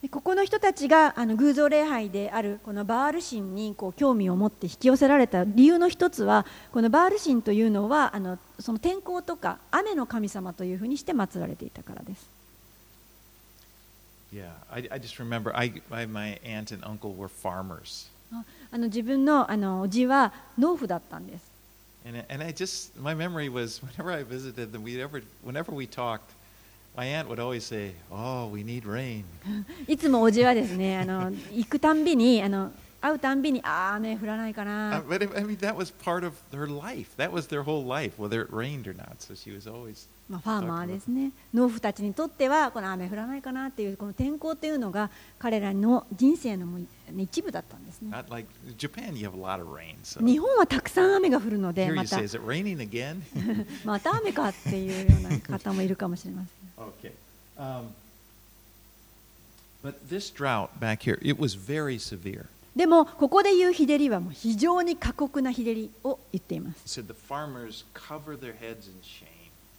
[0.02, 12.28] でここの人たちがあの偶像礼拝であるこのバール神にこう興味を持って引き寄せられた理由の一つはこのバール神というのはあのその天候とか雨の神様というふうにして祀られていたからです。
[14.32, 21.51] Yeah, I, I just remember I, I my aunt and uncle were farmers, ああの自分のあのおじは農夫だったんです。
[22.05, 25.87] and I- and I just my memory was whenever I visited them, we ever whenever we
[25.87, 26.31] talked,
[26.95, 29.23] my aunt would always say, "Oh, we need rain."
[29.87, 32.71] いつもおじはですねあの行くたんびにあの
[33.02, 35.02] 会うたんびに、ああ、雨降らないか Uh, な。
[35.02, 37.16] but I mean, that was part of her life.
[37.16, 39.20] That was their whole life, whether it rained or not.
[39.20, 41.32] So she was always まあ、ファーマーですね。
[41.52, 45.10] 農夫たちにとっては、この雨降らないかなっていう、この天候っていうのが、
[45.40, 46.86] 彼らの人生のもう
[47.18, 48.10] 一部だったんですね。
[48.12, 49.16] not like Japan.
[49.16, 49.96] You have a lot of rain.
[50.04, 53.20] So 日本はたくさん雨が降るので、here ま you た say, is it raining again?
[53.84, 56.86] また雨かっていうような方もいるかもしれません。
[56.86, 57.12] okay.
[57.58, 57.88] Um,
[59.82, 62.46] but this drought back here, it was very severe.
[62.74, 66.78] でもここで言う日照りはもう非常に過酷な日照りを言っています。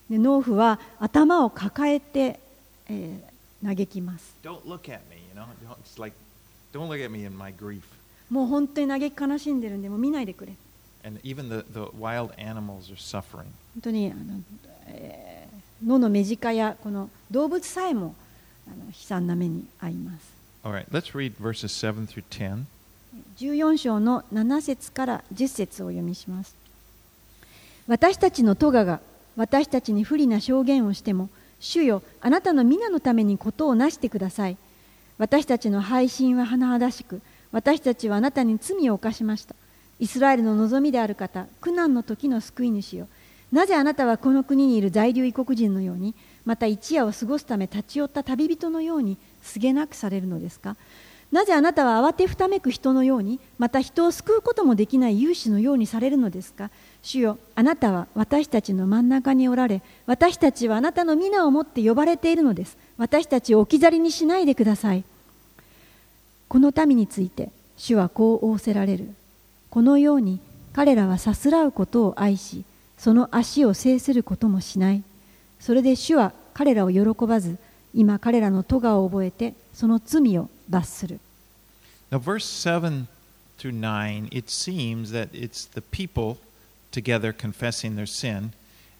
[0.09, 2.39] 農夫は頭を抱えて、
[2.87, 4.35] えー、嘆きます。
[8.29, 10.53] もう本当に嘆き悲しんでるんで、も見ないでくれ。
[13.75, 14.41] 本当にあの、
[14.87, 18.15] えー、野の目近やこの動物さえも
[18.67, 20.33] あの悲惨な目に遭います。
[23.37, 26.55] 14章の7節から10節を読みします。
[27.87, 28.99] 私たちの咎が
[29.35, 34.57] 私たちに不利な証言をしても、主よ、あなたの皆のためにことをなしてください。
[35.17, 37.21] 私たちの配信は甚だしく、
[37.51, 39.55] 私たちはあなたに罪を犯しました。
[39.99, 43.07] イスラエルの望みである方、苦難の時の救い主よ。
[43.51, 50.75] なぜあなたはこの国にいる在留異国人のように、また一夜を過ごすため立ち寄った旅人のように、すげなくされるのですか？
[51.33, 56.69] なぜあなたは慌てふためく人のように、また人を救うこともできない勇士のようにされるのですか？
[57.01, 62.77] 主よ、あなたは私たちの真ん中におられ、私たちはあなたの皆をもって呼ばれているのです。
[62.99, 65.03] 私たちを置き去りにしないでください。
[66.49, 69.09] この民について、主はこう仰せられる。
[69.71, 70.39] このように
[70.71, 72.63] 彼らはさすらうことを愛し、
[72.99, 75.01] その足を制することもしない。
[75.59, 77.57] それで主は彼らを喜ばず、
[77.95, 81.19] 今彼らの咎を覚えて、その罪を罰する。
[82.11, 83.07] Now, verse 7
[83.57, 86.37] through 9, it seems that it's the people
[86.91, 88.51] together confessing their sin,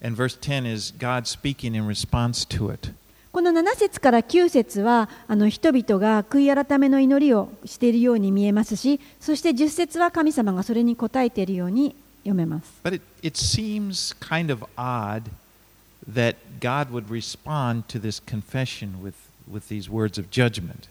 [0.02, 2.92] and verse 10 is God speaking in response to it.
[3.32, 12.72] この7節から9節はあの人々が悔い改めの祈りをしているように見えますしそして10節は神様がそれに応えているように読めます。
[12.84, 15.30] But it, it seems kind of odd
[16.08, 19.14] that God would respond to this confession with,
[19.50, 20.88] with these words of judgment.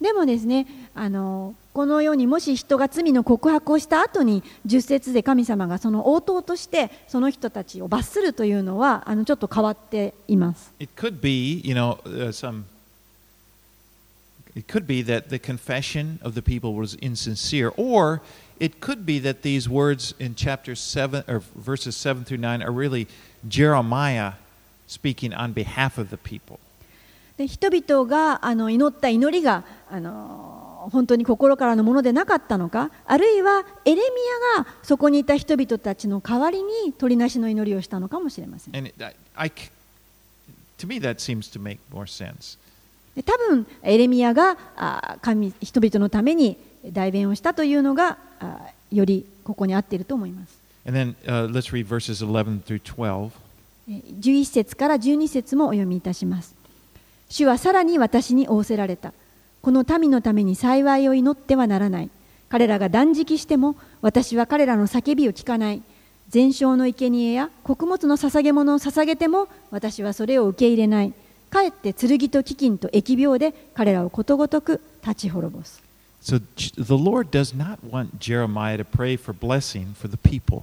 [0.00, 10.72] でもですねあのこのようにもし人が罪の告白をした後に10節で神様がその応答としてその人たちを罰するというのはあのちょっと変わっています。
[10.80, 11.98] It could be, you know,
[12.30, 12.64] some.
[14.56, 18.20] It could be that the confession of the people was insincere, or
[18.58, 22.72] it could be that these words in chapter seven or verses seven through nine are
[22.72, 23.06] really
[23.48, 24.32] Jeremiah
[24.88, 26.58] speaking on behalf of the people.
[27.40, 34.00] で人々があの祈った祈りがあの本当に心からのものでなかったのかあるいはエレミ
[34.58, 39.70] アがそこにいた人々たちの代わりに鳥なしの祈りをしたのかもしれません And it, I, I c-
[40.80, 42.58] to me, that seems to make more sense.
[43.16, 46.58] で多分エレミアがあ神人々のために
[46.92, 53.30] 代弁をしたというのがあよりここに合っていると思います And then uh, let's read verses 11 through 12.
[53.88, 56.59] え11節から12節もお読みいたします
[57.30, 59.14] 主はさらに私に仰せられた。
[59.62, 62.10] この民のために幸いを祈ってはならない。
[62.48, 65.82] 彼らが断食しても私は彼らの叫びを聞かない。
[66.28, 71.12] 全焼の生贄や穀物の捧げ物を捧げても私はそれを受け入れない。
[71.50, 75.82] かえって剣と飢饉と疫病で彼らをことごとく立ち滅ぼす。
[76.20, 80.62] So the Lord does not want Jeremiah to pray for blessing for the people.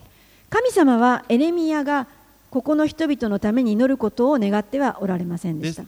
[0.49, 2.07] 神様はエレミアが
[2.49, 5.83] ここの人々のために祈ることを願ってはおられませんでした.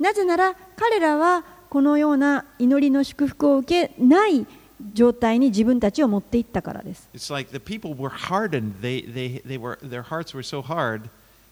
[0.00, 4.46] なぜなら彼らはこのような祈りの祝福を受けない
[4.92, 7.08] 状態に自分たちを持っていったからです。
[7.14, 8.80] It's like the people were hardened.
[8.80, 11.02] They, they, they were, their hearts were so hard.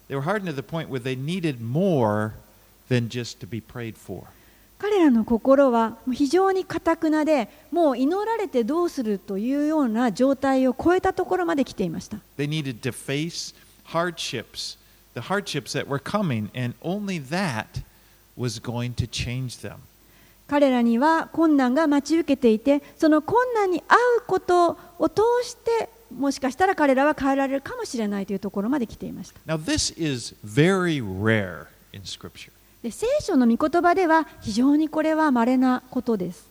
[0.09, 2.33] They were hardened to the point where they needed more
[2.89, 4.25] than just to be prayed for.
[4.83, 12.17] 彼らの心は非常に堅くなで、もう祈られてどうするというような状態を超えたところまで来ていました。
[12.37, 13.55] They needed to face
[13.93, 14.77] hardships,
[15.15, 17.85] the hardships that were coming, and only that
[18.37, 19.77] was going to change them.
[20.49, 29.39] 彼らには困難が待ち受けていて、その困難に遭うことを通して、もしかしたら彼らは変えられるかもしれないというところまで来ていました。
[29.47, 32.51] Now, this is very rare in Scripture.
[32.83, 36.51] で聖書の御言葉では非常にこれは稀なことです。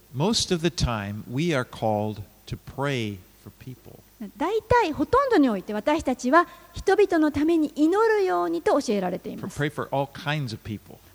[4.38, 9.57] 大体ほとんどにおいて私たちは人々のために祈るようにと教えられています。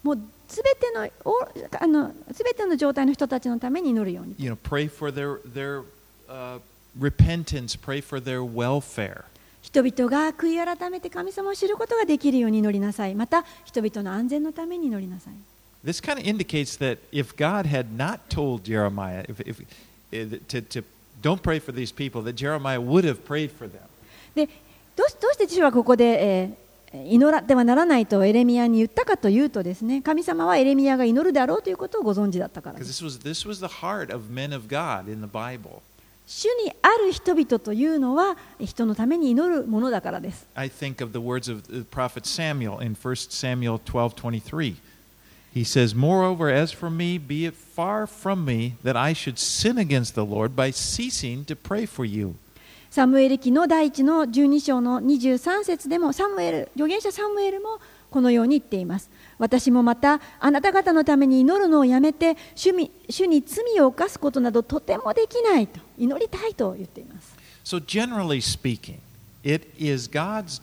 [0.03, 1.09] もうすべての
[1.81, 4.35] あのすべての状態の人たちのために祈るように。
[9.67, 13.17] 人々が悔い改めて神様を知ることができるように祈りなさい。
[13.17, 15.35] また人々の安全のために祈りなさい。
[15.85, 19.61] This kind of indicates that if God had not told Jeremiah if, if,
[20.47, 20.85] to, to
[21.21, 23.81] don't pray for these people, that Jeremiah would have prayed for them.
[24.37, 24.47] で
[24.95, 26.55] どうどうして主はここで、
[26.93, 33.05] えー、祈らってはならないとエレミアに言ったかというとですね、神様はエレミアが祈るであろうということをご存知だったからです。
[33.05, 35.83] This was, this was the heart of men of God in the Bible.
[36.27, 40.49] 主にある人々というのは人のために祈るものだからです。
[40.55, 44.75] I think of the words of the prophet Samuel in 1 Samuel 12:23.
[45.55, 49.79] He says, Moreover, as for me, be it far from me that I should sin
[49.79, 52.35] against the Lord by ceasing to pray for you.
[52.91, 57.79] サムエル記の第一の12章の23節でもサムエル預言者サムエルも
[58.11, 59.11] このように言っています。
[59.39, 67.37] 私もまたあなた方のために祈るのをやめて主に主に罪を犯すことなどとてもできないと祈りたいと言っています。
[67.65, 68.99] So generally speaking,
[69.43, 70.61] it is God's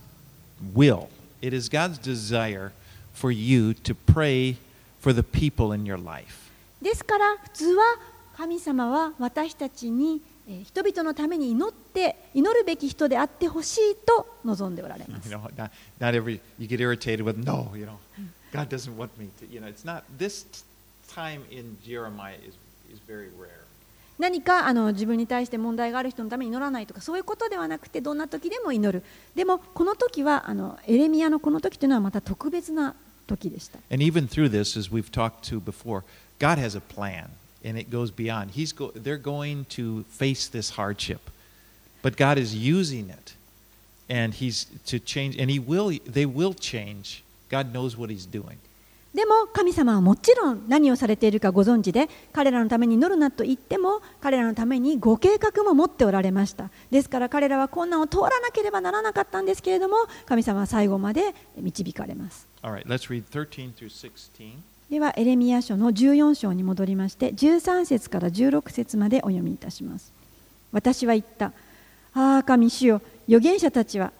[0.75, 1.07] will,
[1.41, 2.71] it is God's desire
[3.13, 4.57] for you to pray
[5.01, 6.49] for the people in your life.
[6.81, 7.83] ですから普通は
[8.35, 10.21] 神様は私たちに
[10.65, 15.29] 人々のために祈って祈るべき人であってほしいと望んでおられます。
[15.29, 15.69] You know, not,
[15.99, 17.97] not every, you get irritated with, no, you know,
[18.52, 20.46] God doesn't want me to, you know, it's not, this
[21.08, 22.54] time in Jeremiah is,
[22.92, 23.64] is very rare.
[24.18, 29.04] 何かあの自分に対して問題がある人のために祈らないとかそういうことではなくてどんな時でも祈る
[29.36, 32.96] でもこの時はあのエレミアのこの時というのはまた特別な
[33.28, 33.78] 時でした。
[33.90, 36.02] And even through this, as we've talked to before,
[36.40, 37.28] God has a plan,
[37.64, 38.52] and it goes beyond.
[38.52, 41.30] He's go, they're going to face this hardship,
[42.02, 43.34] but God is using it,
[44.08, 45.92] and He's to change, and He will.
[46.06, 47.22] They will change.
[47.53, 48.57] God knows what He's doing.
[49.13, 56.71] でも神様はもちろん何をされているかご存知で彼らのために祈るなと言っても彼らのためにご計画も持っておられました。
[56.89, 62.47] ですから彼らは困難を通らなければならなかったんですけれども神様は最後まで導かれます。
[62.63, 62.87] Right,
[64.89, 70.11] ではエレミヤ書の14章に戻りまして13節から16節までお読みいたします。
[70.71, 71.51] 私は言った。
[72.15, 74.11] ああ神主よ預言者たちは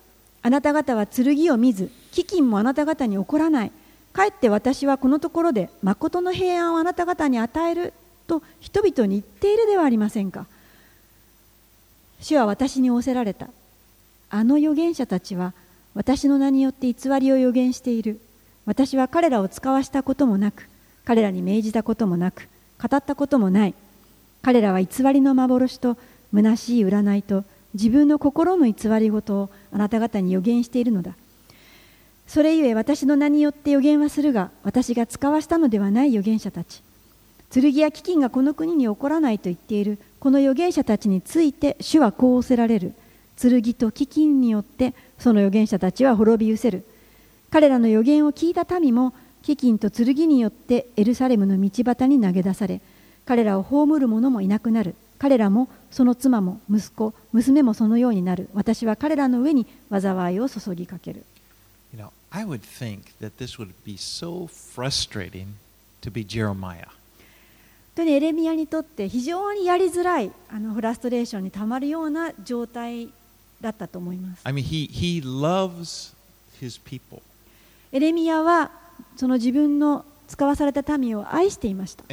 [0.43, 3.71] あなた方は剣を見ず飢饉もあなた方に起こらない。
[4.13, 7.93] かえって私はこのところで誠の平安をあなた方に与える
[8.27, 10.45] と人々に言っているではありませんか。
[12.21, 13.47] 主は私に仰せられた。
[14.29, 15.53] あの預言者たちは
[15.95, 18.19] 私の名によって偽りを預言している。
[18.65, 20.69] 私は彼らを使わしたこともなく
[21.03, 22.47] 彼らに命じたこともなく
[22.81, 23.73] 語ったこともない。
[24.43, 25.97] 彼らは偽りの幻と
[26.33, 27.43] 虚しい占いと
[27.73, 31.15] 自分の心の偽り事をあなた方に予言しているのだ。
[32.27, 36.81] それゆえ私の名によって予言はするが私が使わしたのではない預言者たち。
[37.51, 42.93] 剣や飢饉がこの国に起こらないと言っているこの預言者たちについて主はこう仰せられる。
[43.37, 46.85] 剣と飢饉によってその預言者たちは滅び失せる。
[47.51, 49.13] 彼らの予言を聞いた民も
[49.43, 52.81] 飢饉と剣によってエルサレムの道端に投げ出され
[53.25, 54.95] 彼らを葬る者もいなくなる。
[55.19, 58.49] 彼らもその妻も息子娘もそのようになる。
[58.53, 61.23] 私は彼らの上に災いを注ぎかける。
[62.35, 65.53] I would think that this would be so frustrating
[66.01, 66.89] to be Jeremiah.
[67.95, 73.09] 本当エレミアにとって非常にやりづらいあのフラストレーションにたまるような状態
[73.61, 74.41] だったと思います。
[77.91, 78.71] エレミアは
[79.15, 82.03] その自分の使わされた民を愛していました。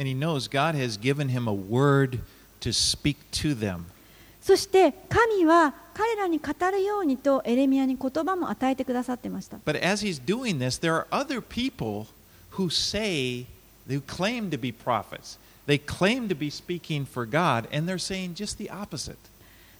[4.41, 9.57] そして神は彼らに語るようにとエレミアに言葉も与えてくださってました。
[9.65, 12.07] But as he's doing this, there are other people
[12.57, 13.45] who say,
[13.87, 15.37] who claim to be prophets.
[15.67, 19.15] They claim to be speaking for God, and they're saying just the opposite.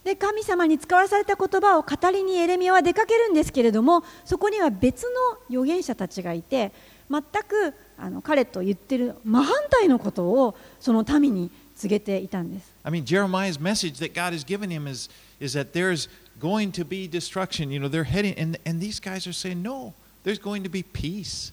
[0.04, 5.10] で神様に使わされた言葉を語りにエレミアは出かけるんですけれどもそこには別の
[5.48, 6.72] 預言者たちがいて
[7.10, 12.71] 全くあの彼と言ってる真反対のことをその民に告げていたんです。
[12.85, 15.09] I mean, Jeremiah's message that God has given him is,
[15.41, 16.09] is that there's
[16.41, 17.71] going to be destruction.
[17.71, 19.95] You know, they're heading, and, and these guys are saying, no,
[20.25, 21.53] there's going to be peace.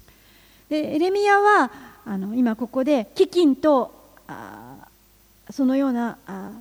[0.69, 1.71] でエレミアは
[2.05, 3.93] あの今ここで飢饉と
[4.27, 4.87] あ
[5.51, 6.51] そのようなあ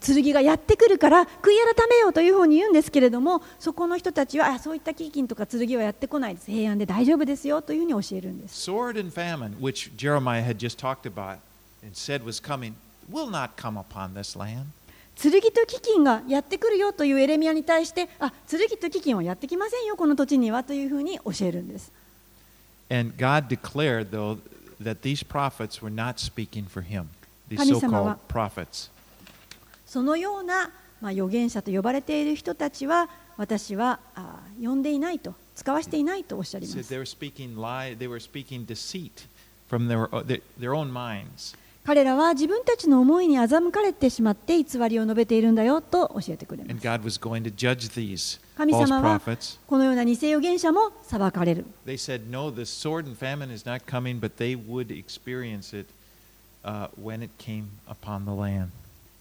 [0.00, 1.28] 剣がやってくるから悔い
[1.74, 8.70] 改めようというふうに言うんですけれどもそこの人たちはあそういった飢饉とか剣はやってこないです平安で大丈夫ですよというふうに教えるんです。
[8.70, 11.38] Sword and famine, which Jeremiah had just talked about
[11.82, 12.74] and said was coming,
[13.11, 13.55] will not
[15.15, 21.91] 剣と飢饉がやってくるよというエレミアに対して、あ、剣と飢饉はやってきませんよ、この土地にはというふうに教えるんです。
[27.55, 28.19] 神様は、
[29.87, 30.69] そのような、
[31.01, 36.77] まあ、預言者と呼ばれている人たちは、私はあ呼んでいないと、使わせていないとおっしゃります。
[41.87, 49.57] 彼らは自分たちの思いに欺かれてしまって偽りを述べているんだよと教えてくれます God was going to judge these 神様は prophets.
[49.65, 55.73] このような偽預言者も裁かれる They said, no, the sword and famine is not coming, but they would experience
[55.73, 55.87] it
[56.65, 58.71] uh, when it came upon the land.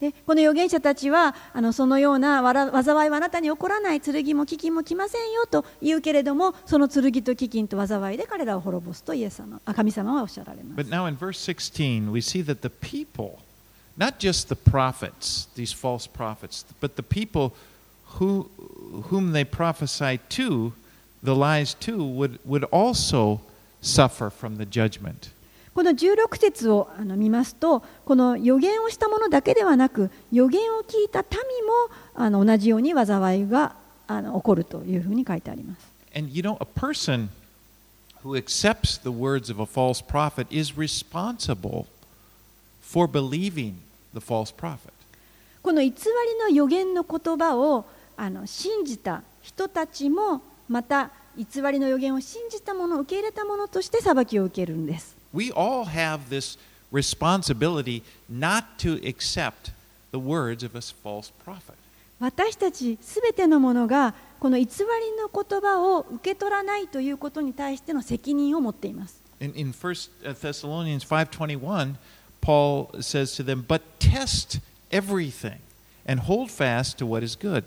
[0.01, 13.39] でこの預言者たちはあのそのようなわら災いはあなたに起こらない剣も飢饉も来ませんよと言うけれどもその剣と飢饉と災いで彼らを滅ぼすとイエス様あ神様はおっしゃられます But now in verse 16, we see that the people,
[13.97, 17.53] not just the prophets, these false prophets, but the people
[18.19, 18.51] who,
[19.11, 20.73] whom they prophesied to,
[21.23, 23.41] the lies to, would, would also
[23.81, 25.31] suffer from the judgment.
[25.77, 31.73] この16節をあの見ますとこの予言をした者だけではなく予言を聞いた民も
[32.15, 35.87] あの同じように災いがあの起こるというふうに書いてあります。
[36.17, 37.29] And you know, a person
[38.25, 41.85] who accepts the words of a false prophet is responsible
[42.81, 43.75] for believing
[44.15, 44.79] the false prophet.
[45.63, 45.95] この偽り
[46.41, 47.85] の予言の言葉を
[48.17, 55.16] あの信じた人たちもまた偽りの予言を信じた者受け入れた者として裁きを受けるんです。
[55.33, 56.59] We all have this
[56.93, 59.71] responsibility not to accept
[60.13, 61.75] the words of a false prophet.
[62.19, 64.71] 私たちすべての者がこの偽り
[65.21, 69.21] の言葉を受け取らないということに対しての責任を持っています。
[69.39, 71.97] In, in 1 Thessalonians 5.21,
[72.41, 74.61] Paul says to them, But test
[74.91, 75.59] everything
[76.07, 77.65] and hold fast to what is good.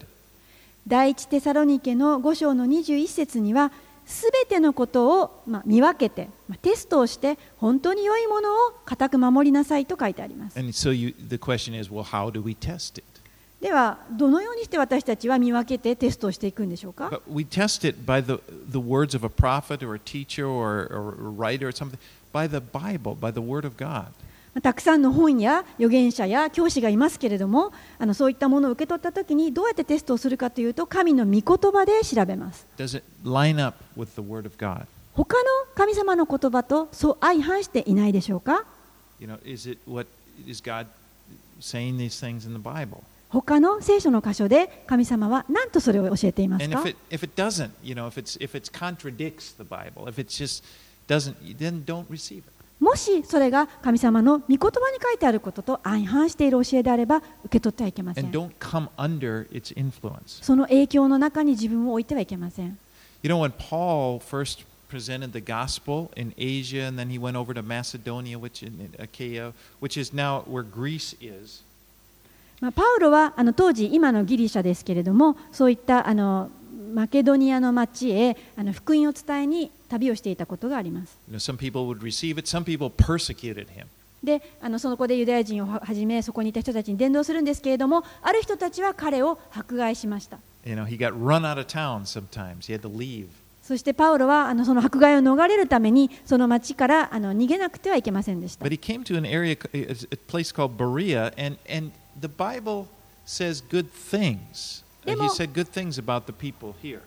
[0.88, 3.72] 第一テサロニケの5章の21節には
[4.10, 10.60] すべてのことを、まあ、見分けて、まあ、テストをして本当に良いものを固く守りなさいと書いてあります。
[10.60, 13.04] And so you, the question is, well, how do we test it?
[13.62, 18.42] ではどのようにして私たちは見分けてテストをしていくんでしょうか we test it by the,
[18.72, 22.00] the words of a prophet or a teacher or, or a writer or something,
[22.32, 24.08] by the Bible, by the Word of God.
[24.62, 32.66] たくさんの本や預言者や教師がいますけれどもあのそういったものを受け取ったときにどうやってテストをするかというと神の御言葉で調べます。
[35.14, 38.66] 他の神様の言葉とそう相反していないでしょうか？
[43.30, 46.82] 他の聖書の箇所で神様は何とか他の聖書の箇所で神様は何とそれを教えていますか？
[52.80, 54.72] もしそれが神様の御言葉に
[55.04, 58.32] 書いてあることと相反している教えであれば受け取ってはいけません.
[60.42, 62.78] その影響の中に自分を置いてはいけません
[63.22, 67.54] You know, when Paul first presented the gospel in Asia, and then he went over
[67.54, 69.52] to Macedonia, which in Achaia,
[69.82, 71.64] which is now where Greece is.
[72.62, 76.50] まあ、パウロはあの当時今のギリシャですけれどもそういったあの
[76.94, 81.18] マケドニアの町へあの福音を伝えに旅をしていたことがあります。
[84.24, 90.40] で、あのその子でユダヤ人をはじめそこにいた人たちに伝道するんですけれども、ある人たちは彼を迫害しました。
[93.64, 98.66] そしてパウロはあのその迫害を逃れるためにその町からあの逃げなくてはいけませんでした。
[105.07, 107.01] Uh, He Demo- said good things about the people here.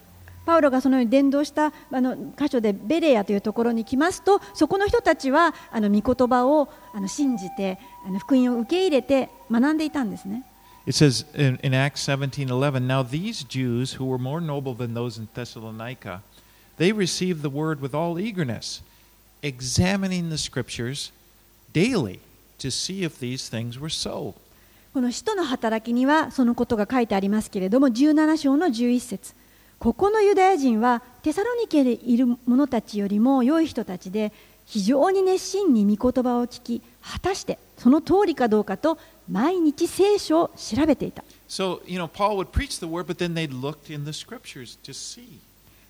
[0.46, 10.44] パウロがそのように伝道したあの箇所でベレアというところに来ますとそこの人たちはあの御言葉をあの信じてあの福音を受け入れて学んでいたんですね
[10.88, 15.20] It says in, in Acts 17:11, now these Jews who were more noble than those
[15.20, 16.22] in Thessalonica,
[16.78, 18.82] they received the word with all eagerness,
[19.44, 21.12] examining the scriptures
[21.74, 22.22] daily
[22.60, 24.34] to see if these things were so.
[24.93, 29.35] この使徒の働きにはそのことが書いてありますけれども17章の11節
[29.79, 34.33] ここのユダヤ人はテサロニケでいる者たちよりも良い人たちで
[34.67, 38.99] 非常に熱心に御言葉を聞き果たしてその通りかどうかと
[39.31, 44.79] 毎日聖書を調べていた So, you know, Paul would preach the word, but then they looked in the scriptures
[44.85, 45.41] to see.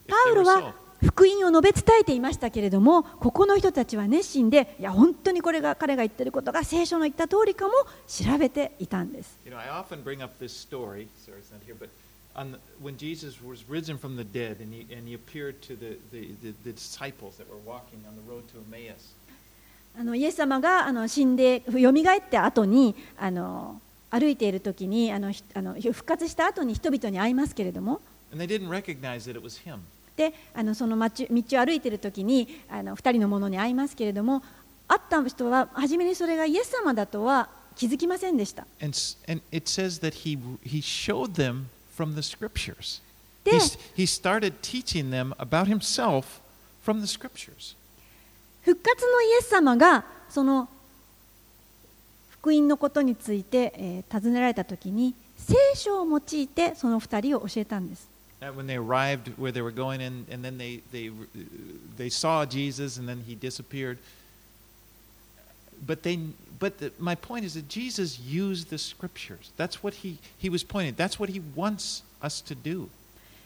[0.09, 7.75] パウロは福音を述べ伝えていましたけれども、ここの人たちは熱心で、いや、本当にこれが彼が言ってることが聖書の言った通りかも
[8.07, 9.39] 調べていたんです。
[19.99, 28.01] あのイエス様があの死んで、よみがえった後にあのに、歩いているときにあのあの、復活した後に人々に会いますけれども。
[30.17, 34.43] であのその道道を歩いている時にあの2人の者に会いますけれども
[34.87, 38.67] 会った人は初めにそれがイエス様だとは気づきませんでした。
[38.83, 41.65] And, s- and it says that he, he showed them
[41.97, 43.01] from the scriptures.
[43.45, 46.25] で He, s- he started teaching them about himself
[46.85, 47.75] from the scriptures.
[48.63, 50.69] 復活のイエス様がその
[52.31, 58.12] 福音のことについて、えー尋ねられた時に聖書を用いてその2人を教えたんです。
[58.51, 61.11] When they arrived where they were going, and, and then they, they,
[61.97, 63.99] they saw Jesus, and then he disappeared.
[65.87, 66.19] But, they,
[66.59, 69.53] but the, my point is that Jesus used the scriptures.
[69.57, 70.95] That's what he, he was pointing.
[70.95, 72.91] That's what he wants us to do.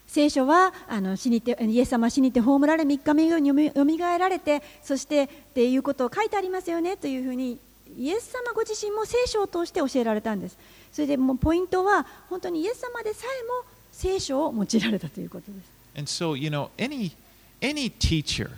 [0.07, 7.59] 聖書はあの死にてイエス様は死にて葬られ3日目によみよみがえられてそしてっていうことを書いてありますよねというふうに
[7.99, 10.57] イエス様ご自身も聖書を通して教えられたんです
[10.92, 17.12] それでもうポイントは本当にイエス様でさえも聖書を用いられたということです And so, you know, any,
[17.61, 18.51] any teacher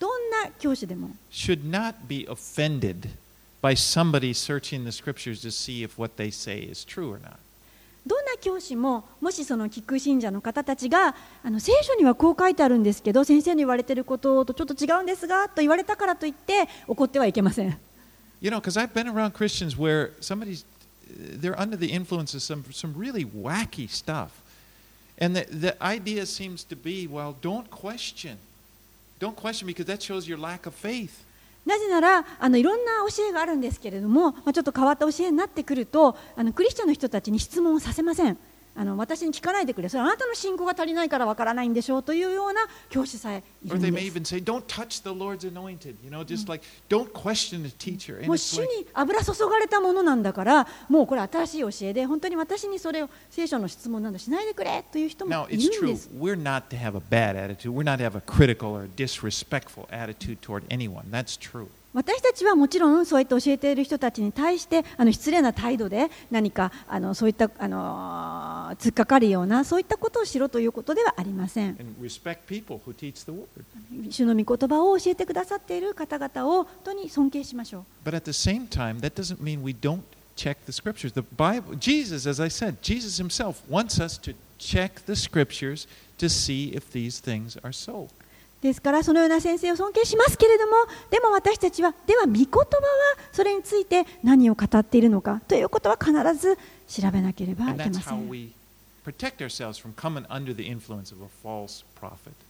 [0.00, 3.10] どんな教師でも should not be offended
[3.62, 7.36] by somebody searching the scriptures to see if what they say is true or not.
[8.04, 11.14] どんな教師ももしその聞く信者の方たちが
[11.44, 17.78] あの聖書にはこう書いてあるんですけど先生の言われていることとちょっと違うんですがと言われたからといって怒ってはいけません
[18.40, 20.64] You know, because I've been around Christians where somebody's
[21.16, 24.41] they're under the influence of some some really wacky stuff,
[25.22, 28.36] and the the idea seems to be, well, don't question,
[29.20, 31.24] don't question because that shows your lack of faith.
[31.64, 38.36] なぜならあのいろんな教えがあるんですけれども、まあ、ちょっと変わった教えになってくるとあのクリスチャンの人たちに質問をさせません
[38.74, 43.42] あの私に聞かないでくれ、それあなたの信仰が足りないからわからないんでしょうというような教師さえ
[48.20, 48.22] い。
[48.22, 55.30] うん、もう主に油注がれたものなんだから、もうこれ新しい教えで、本当に私にそれを聖書の質問などしないでくれという人も
[55.96, 56.08] す。
[61.94, 71.76] 私たちはもちろんそうやって教えている人たちに対してあの失礼な態度で何かあのそういったあの突っかかるようなそういったことをしろということではありません.
[74.10, 80.00] 主の御言葉を教えてくださっている方々を本当に尊敬しましょう But at the same time, that doesn't mean we don't
[80.34, 81.12] check the scriptures.
[81.12, 85.86] The Bible, Jesus, as I said, Jesus himself wants us to check the scriptures
[86.18, 88.08] to see if these things are so.
[88.62, 90.72] ですからそのような先生を尊敬しますけれども
[91.10, 92.64] でも私たちはでは御言葉は
[93.32, 96.56] それについて何を語っているのかということは必ず
[96.88, 98.28] 調べなければいけません.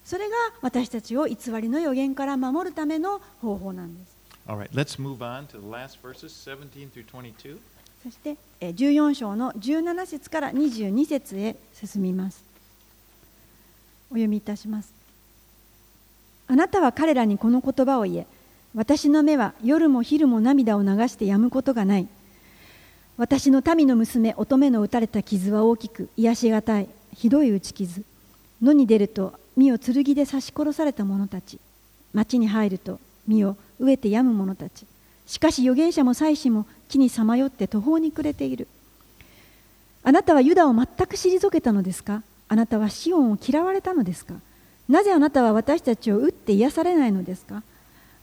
[0.04, 4.12] それが私たちを偽りの予言から守るための方法なんです
[4.46, 7.58] All right, let's move on to the last verses, 17 through 22.
[8.02, 12.44] そしてえー14章の17節から22節へ進みます
[14.10, 14.92] お読みいたします
[16.52, 18.26] あなたは彼らにこの言葉を言え。
[18.74, 22.06] 私の目は夜も昼も涙を流してやむことがない。
[23.16, 26.90] 私の民の娘乙女の打たれた傷は大きく癒しがたい。
[27.14, 28.04] ひどい打ち傷。
[28.60, 31.58] 野に出ると身を剣で刺し殺された者たち。
[32.12, 34.84] 町に入ると身を飢えて病む者たち。
[35.26, 38.68] しかし預言者も祭司も木にさまよって途方に暮れている。
[40.02, 42.22] あなたはユダを全く退けたのですか？
[42.50, 44.34] あなたはシオンを嫌われたのですか？
[44.88, 47.62] なぜあなたは私たちを打って癒されないのですか？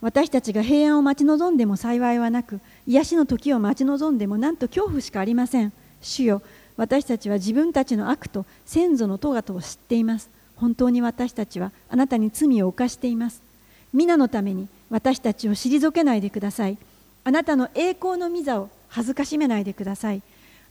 [0.01, 5.73] 私たちが平安を待ち望んでも幸いはなく癒しの時を待ち望んでもなんと恐怖しかありません。
[6.01, 6.41] 主よ
[6.77, 10.29] 私たちは自分たちの悪と先祖の咎とを知っています。
[10.55, 13.41] 本当に私たちはあなたに罪を犯しています。
[13.93, 16.77] 皆のために私たちを退けないでください。
[17.23, 20.21] あなたの栄光の御座を恥ずかしめないでください。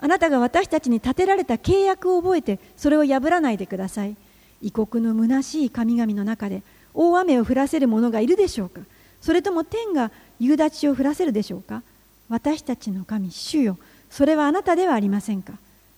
[0.00, 4.16] あなたが私たちに立てられた契約を覚えてそれを破らないでください。
[4.62, 6.62] 異国の虚しい神々の中で
[6.94, 8.80] 大雨を降らせる者がいるでしょうか
[9.20, 11.82] それとも天が夕立を降らせるでしょうか
[12.28, 13.78] 私たちの神主よ
[14.10, 15.54] それはあなたではありませんか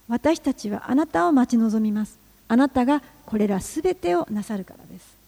[0.08, 5.18] 私たちはあなたを待ち望みますあなたがこれらすべてをなさるからです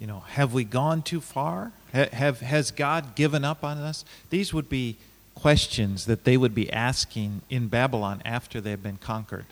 [0.00, 1.70] You know, have we gone too far?
[1.92, 4.04] Ha- Have, has God given up on us?
[4.30, 4.96] These would be
[5.36, 9.44] questions that they would be asking in Babylon after they've been conquered.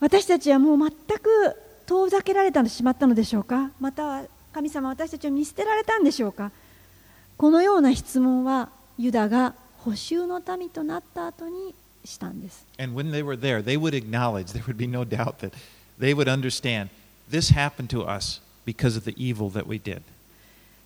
[0.00, 1.56] 私たちはもう全く
[1.90, 4.22] 遠ざけられてしまったのでしょうかまたは
[4.52, 6.52] 神様は私たちを見捨てられたんでしょうか
[7.36, 11.74] このような質問はユダが補修の民となった後に
[12.04, 15.50] したんです And when they were there, they would acknowledge, there would be no doubt that
[15.98, 16.90] they would understand
[17.28, 20.00] this happened to us because of the evil that we did.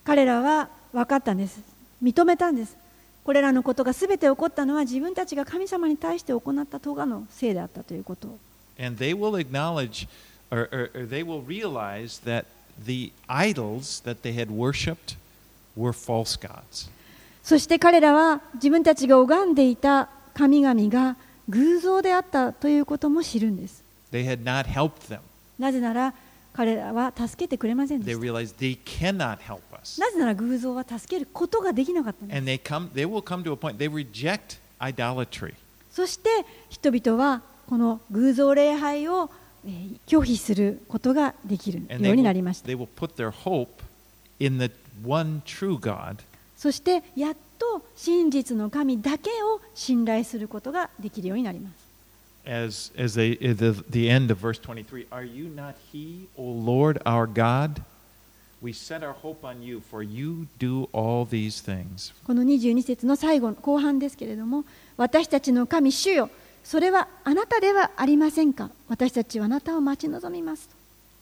[0.06, 1.60] 彼らは分かったんです
[2.02, 2.78] 認めたんです
[3.24, 8.38] これらのことがすべて起こったのは自分たちが神様に対して行った咎のせいであったということを
[8.78, 10.08] And they will acknowledge
[10.50, 12.46] they will realize that
[12.84, 15.16] the idols that they had worshipped
[15.76, 16.90] were false gods.
[17.42, 21.16] そして彼らは自分たちが拝んでいた神々が
[21.48, 23.84] 偶像であったということも知るんです。
[25.58, 26.14] なぜなら
[26.54, 28.22] 彼らは助けてくれませんでした。
[28.32, 32.24] なぜなら偶像は助けることができなかった。
[35.90, 36.28] そして
[36.70, 39.30] 人々はこの偶像礼拝を
[40.06, 42.68] 拒否することができるようになりました。
[46.56, 51.84] そしてやっと真実の神だけを信頼することができるようになります。
[62.26, 64.64] この22節の最後の後半ですけれども、
[64.96, 66.30] 私たちの神、主よ
[66.64, 70.68] それはあなたではありませんか私たちはあなたを待ち望みます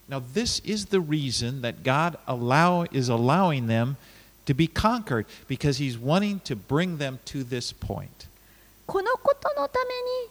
[0.09, 3.95] Now, this is the reason that God allow, is allowing them
[4.45, 8.27] to be conquered, because He's wanting to bring them to this point.
[8.85, 9.91] このことのため
[10.25, 10.29] に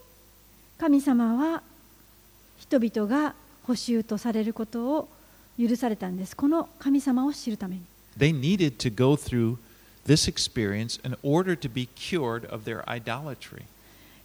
[0.78, 1.62] 神様は
[2.58, 3.34] 人々が
[3.64, 5.08] 補修とされることを
[5.58, 7.82] 許されたんですこの神様を知るために
[8.18, 9.56] They needed to go through
[10.06, 13.64] this experience in order to be cured of their idolatry.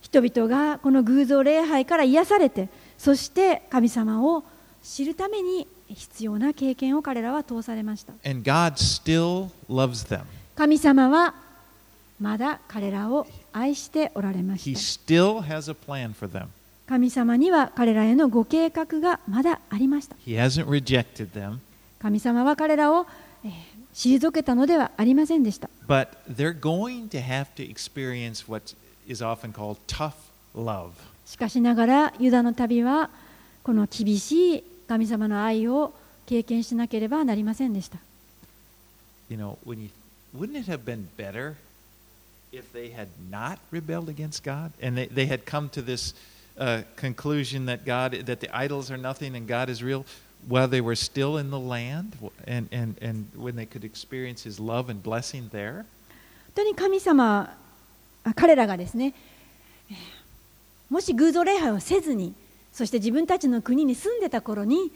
[0.07, 4.43] 人々がこの偶像礼拝から癒されてそして神様を
[4.81, 8.13] 知るために必要な経験を彼らは通されました。
[8.25, 10.21] And God still loves them.
[10.55, 11.33] 神様は
[12.21, 14.79] まだ彼らを愛しておられました。
[14.79, 16.47] Still has a plan for them.
[16.87, 20.15] 神様には彼らへのご計画がまだありました。
[20.25, 21.57] He hasn't rejected them,
[21.99, 23.05] 神様は彼らを、
[23.43, 23.51] えー
[23.97, 25.71] 退けたのではありませんでした。
[25.87, 28.75] But they're going to have to experience what
[29.06, 30.14] is often called tough
[30.54, 30.92] love.
[31.26, 33.10] しかしながらユダの旅は
[33.62, 35.94] この厳しい神様の愛を
[36.26, 37.98] 経験しなければなりませんでした
[39.30, 39.88] You know, when you
[40.36, 41.54] wouldn't it have been better
[42.52, 46.14] if they had not rebelled against God and they, they had come to this
[46.58, 50.04] uh, conclusion that God that the idols are nothing and God is real
[50.48, 54.58] while they were still in the land and, and, and when they could experience his
[54.60, 55.86] love and blessing there?
[56.54, 57.56] 本当に神様あ
[58.33, 59.13] 彼らがですね
[59.91, 59.95] えー
[60.89, 62.33] もし偶像礼拝をせずに
[62.71, 64.89] そして自分たちの国に住んでた頃に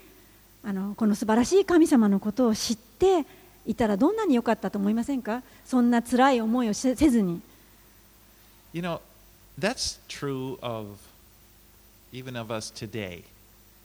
[0.64, 3.26] あのこの素晴らしい神様のことを知って
[3.66, 5.42] いたらどんなに良かったと思いませんか？
[5.66, 7.42] そんな辛い思いをせせずに。
[8.72, 9.00] You know,
[9.60, 10.96] that's true of
[12.10, 13.22] even of us today.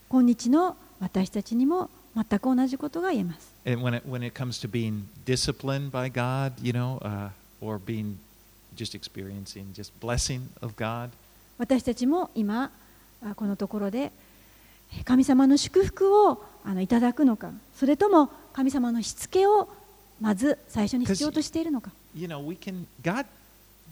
[0.10, 3.52] 今日の私たちにも全く同じことが言えます。
[3.66, 8.16] And when it, when it comes to being disciplined by God, you know, uh, or being
[8.78, 11.10] just experiencing just blessing of God,
[11.58, 12.72] 私たちも今
[13.24, 14.12] あこのところで
[14.96, 19.68] え神様の祝福をあのいただくのかそれとも神様のしつけを
[20.22, 23.26] まず最初に必要としているのか you know, we can, God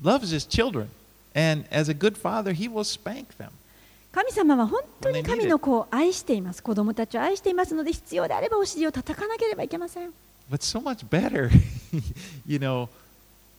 [0.03, 0.89] loves his children.
[1.35, 3.51] And as a good father, he will spank them.
[4.11, 10.11] 神様は本当に神.の子を愛しています子供たちを愛していますので必要であればお尻を叩かなければいけません
[10.49, 11.49] But so much better,
[12.45, 12.87] you know,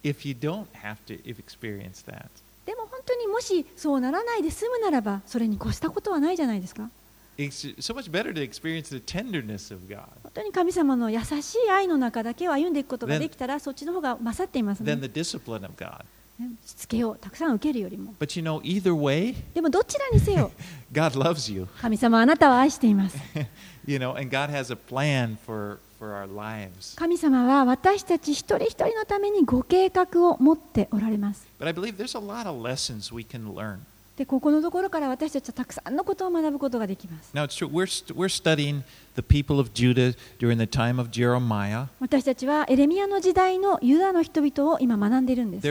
[0.02, 2.26] if you don't have to experience that.
[2.64, 6.90] でも本当にもしそうならないで済むならばそれに越したことはないじゃないですか
[10.22, 14.82] 本当に神様の優しい愛の中だけを歩んでいくことができたらそっちの方が勝っています。
[16.66, 18.14] しつけをたくさん受けるよりも。
[19.54, 20.50] でもどちらにせよ
[21.80, 23.16] 神様あなたを愛しています。
[26.96, 31.46] 神様は私たち一人一人のためにご計画を持っておられます。
[34.16, 37.30] で、ここのところから私たちはたくさんのことを学ぶことができます。
[42.00, 45.66] 私たちはエレミアの時代のユダの人々を今学んでいるんです。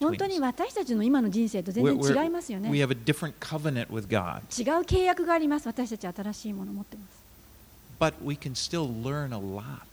[0.00, 2.70] 本当に私たちの今の人生と全然違いますよね。
[4.58, 5.66] 違う契約があります。
[5.68, 7.19] 私たちは新しいものを持っています。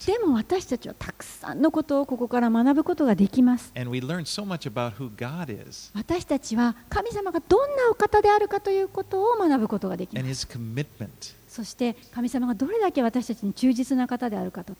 [0.05, 3.74] でも私たちはたくさんのことをここから学ぶことができます。
[3.76, 5.91] And we learn so much about who God is.
[5.93, 10.47] 私たちは神様がどんなお方であるかということを学ぶことができます。
[10.47, 11.36] His commitment.
[11.49, 14.74] そして神様がどれだけ私たちに忠実な方であるかと。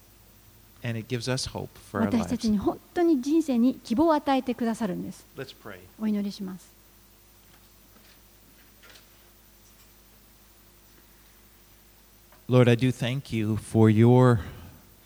[0.84, 5.26] And it gives us hope for our 私た.ちに本当に人生に希望を与えてくださるんです。
[5.36, 5.80] Let's pray.
[6.00, 6.77] お祈りします
[12.50, 14.40] Lord, I do thank you for your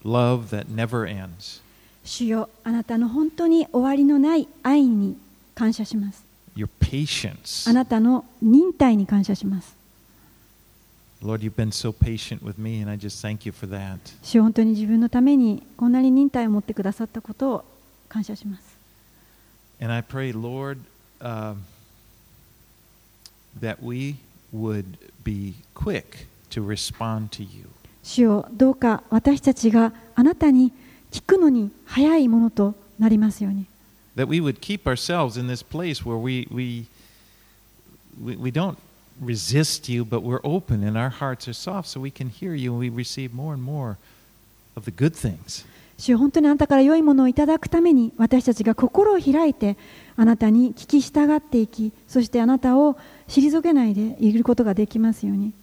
[0.03, 1.59] love that never ends.
[2.03, 5.17] 主よあなたの本当に終わりのない愛に
[5.55, 6.23] 感謝します
[6.55, 7.67] your patience.
[7.67, 9.75] あなたの忍耐に感謝します
[11.23, 13.97] Lord, you've been so patient with me, and I just thank you for that.
[14.21, 17.65] 主よ本当に自分のためにこんなに忍耐を持ってくださったことを
[18.07, 18.77] 感謝します
[19.79, 20.77] And I pray, Lord,
[21.19, 21.63] um,
[23.59, 24.17] that we
[24.53, 24.85] would
[25.23, 27.65] be quick to respond to you.
[28.03, 30.71] 主よどうか私たちがあなたに
[31.11, 33.65] 聞くのに早いものとなりますように
[34.15, 36.87] That we would keep ourselves in this place where we, we,
[38.19, 38.77] we, don't
[39.21, 42.71] resist you, but we're open and our hearts are soft so we can hear you
[42.71, 43.97] and we receive more and more
[44.75, 45.65] of the good things.
[45.97, 49.77] 主よ本当にあなたから良いものをいただくために私たちが心を開いて
[50.17, 52.97] あなたに聞き従っていきそしてあなたを
[53.27, 55.53] 退けないでいることができますように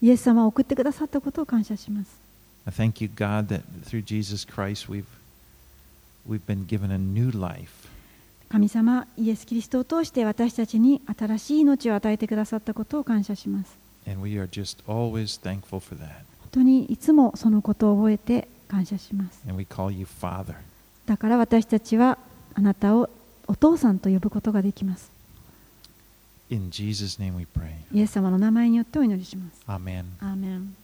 [0.00, 2.10] イエス様を送ってくださったことを感謝します。
[8.48, 13.76] 神様、イエス・キリストを通して私たちに新しい命を与えてくださったことを感謝します。
[16.40, 19.40] 本当にいつもそのことを覚えて感謝します。
[21.06, 22.18] だから私たちは
[22.54, 23.08] あなたを
[23.46, 25.10] お父さんと呼ぶことができます。
[26.50, 27.70] In Jesus' name we pray.
[27.92, 30.04] イエス様の名前によってお祈りします Amen.
[30.20, 30.74] アーメン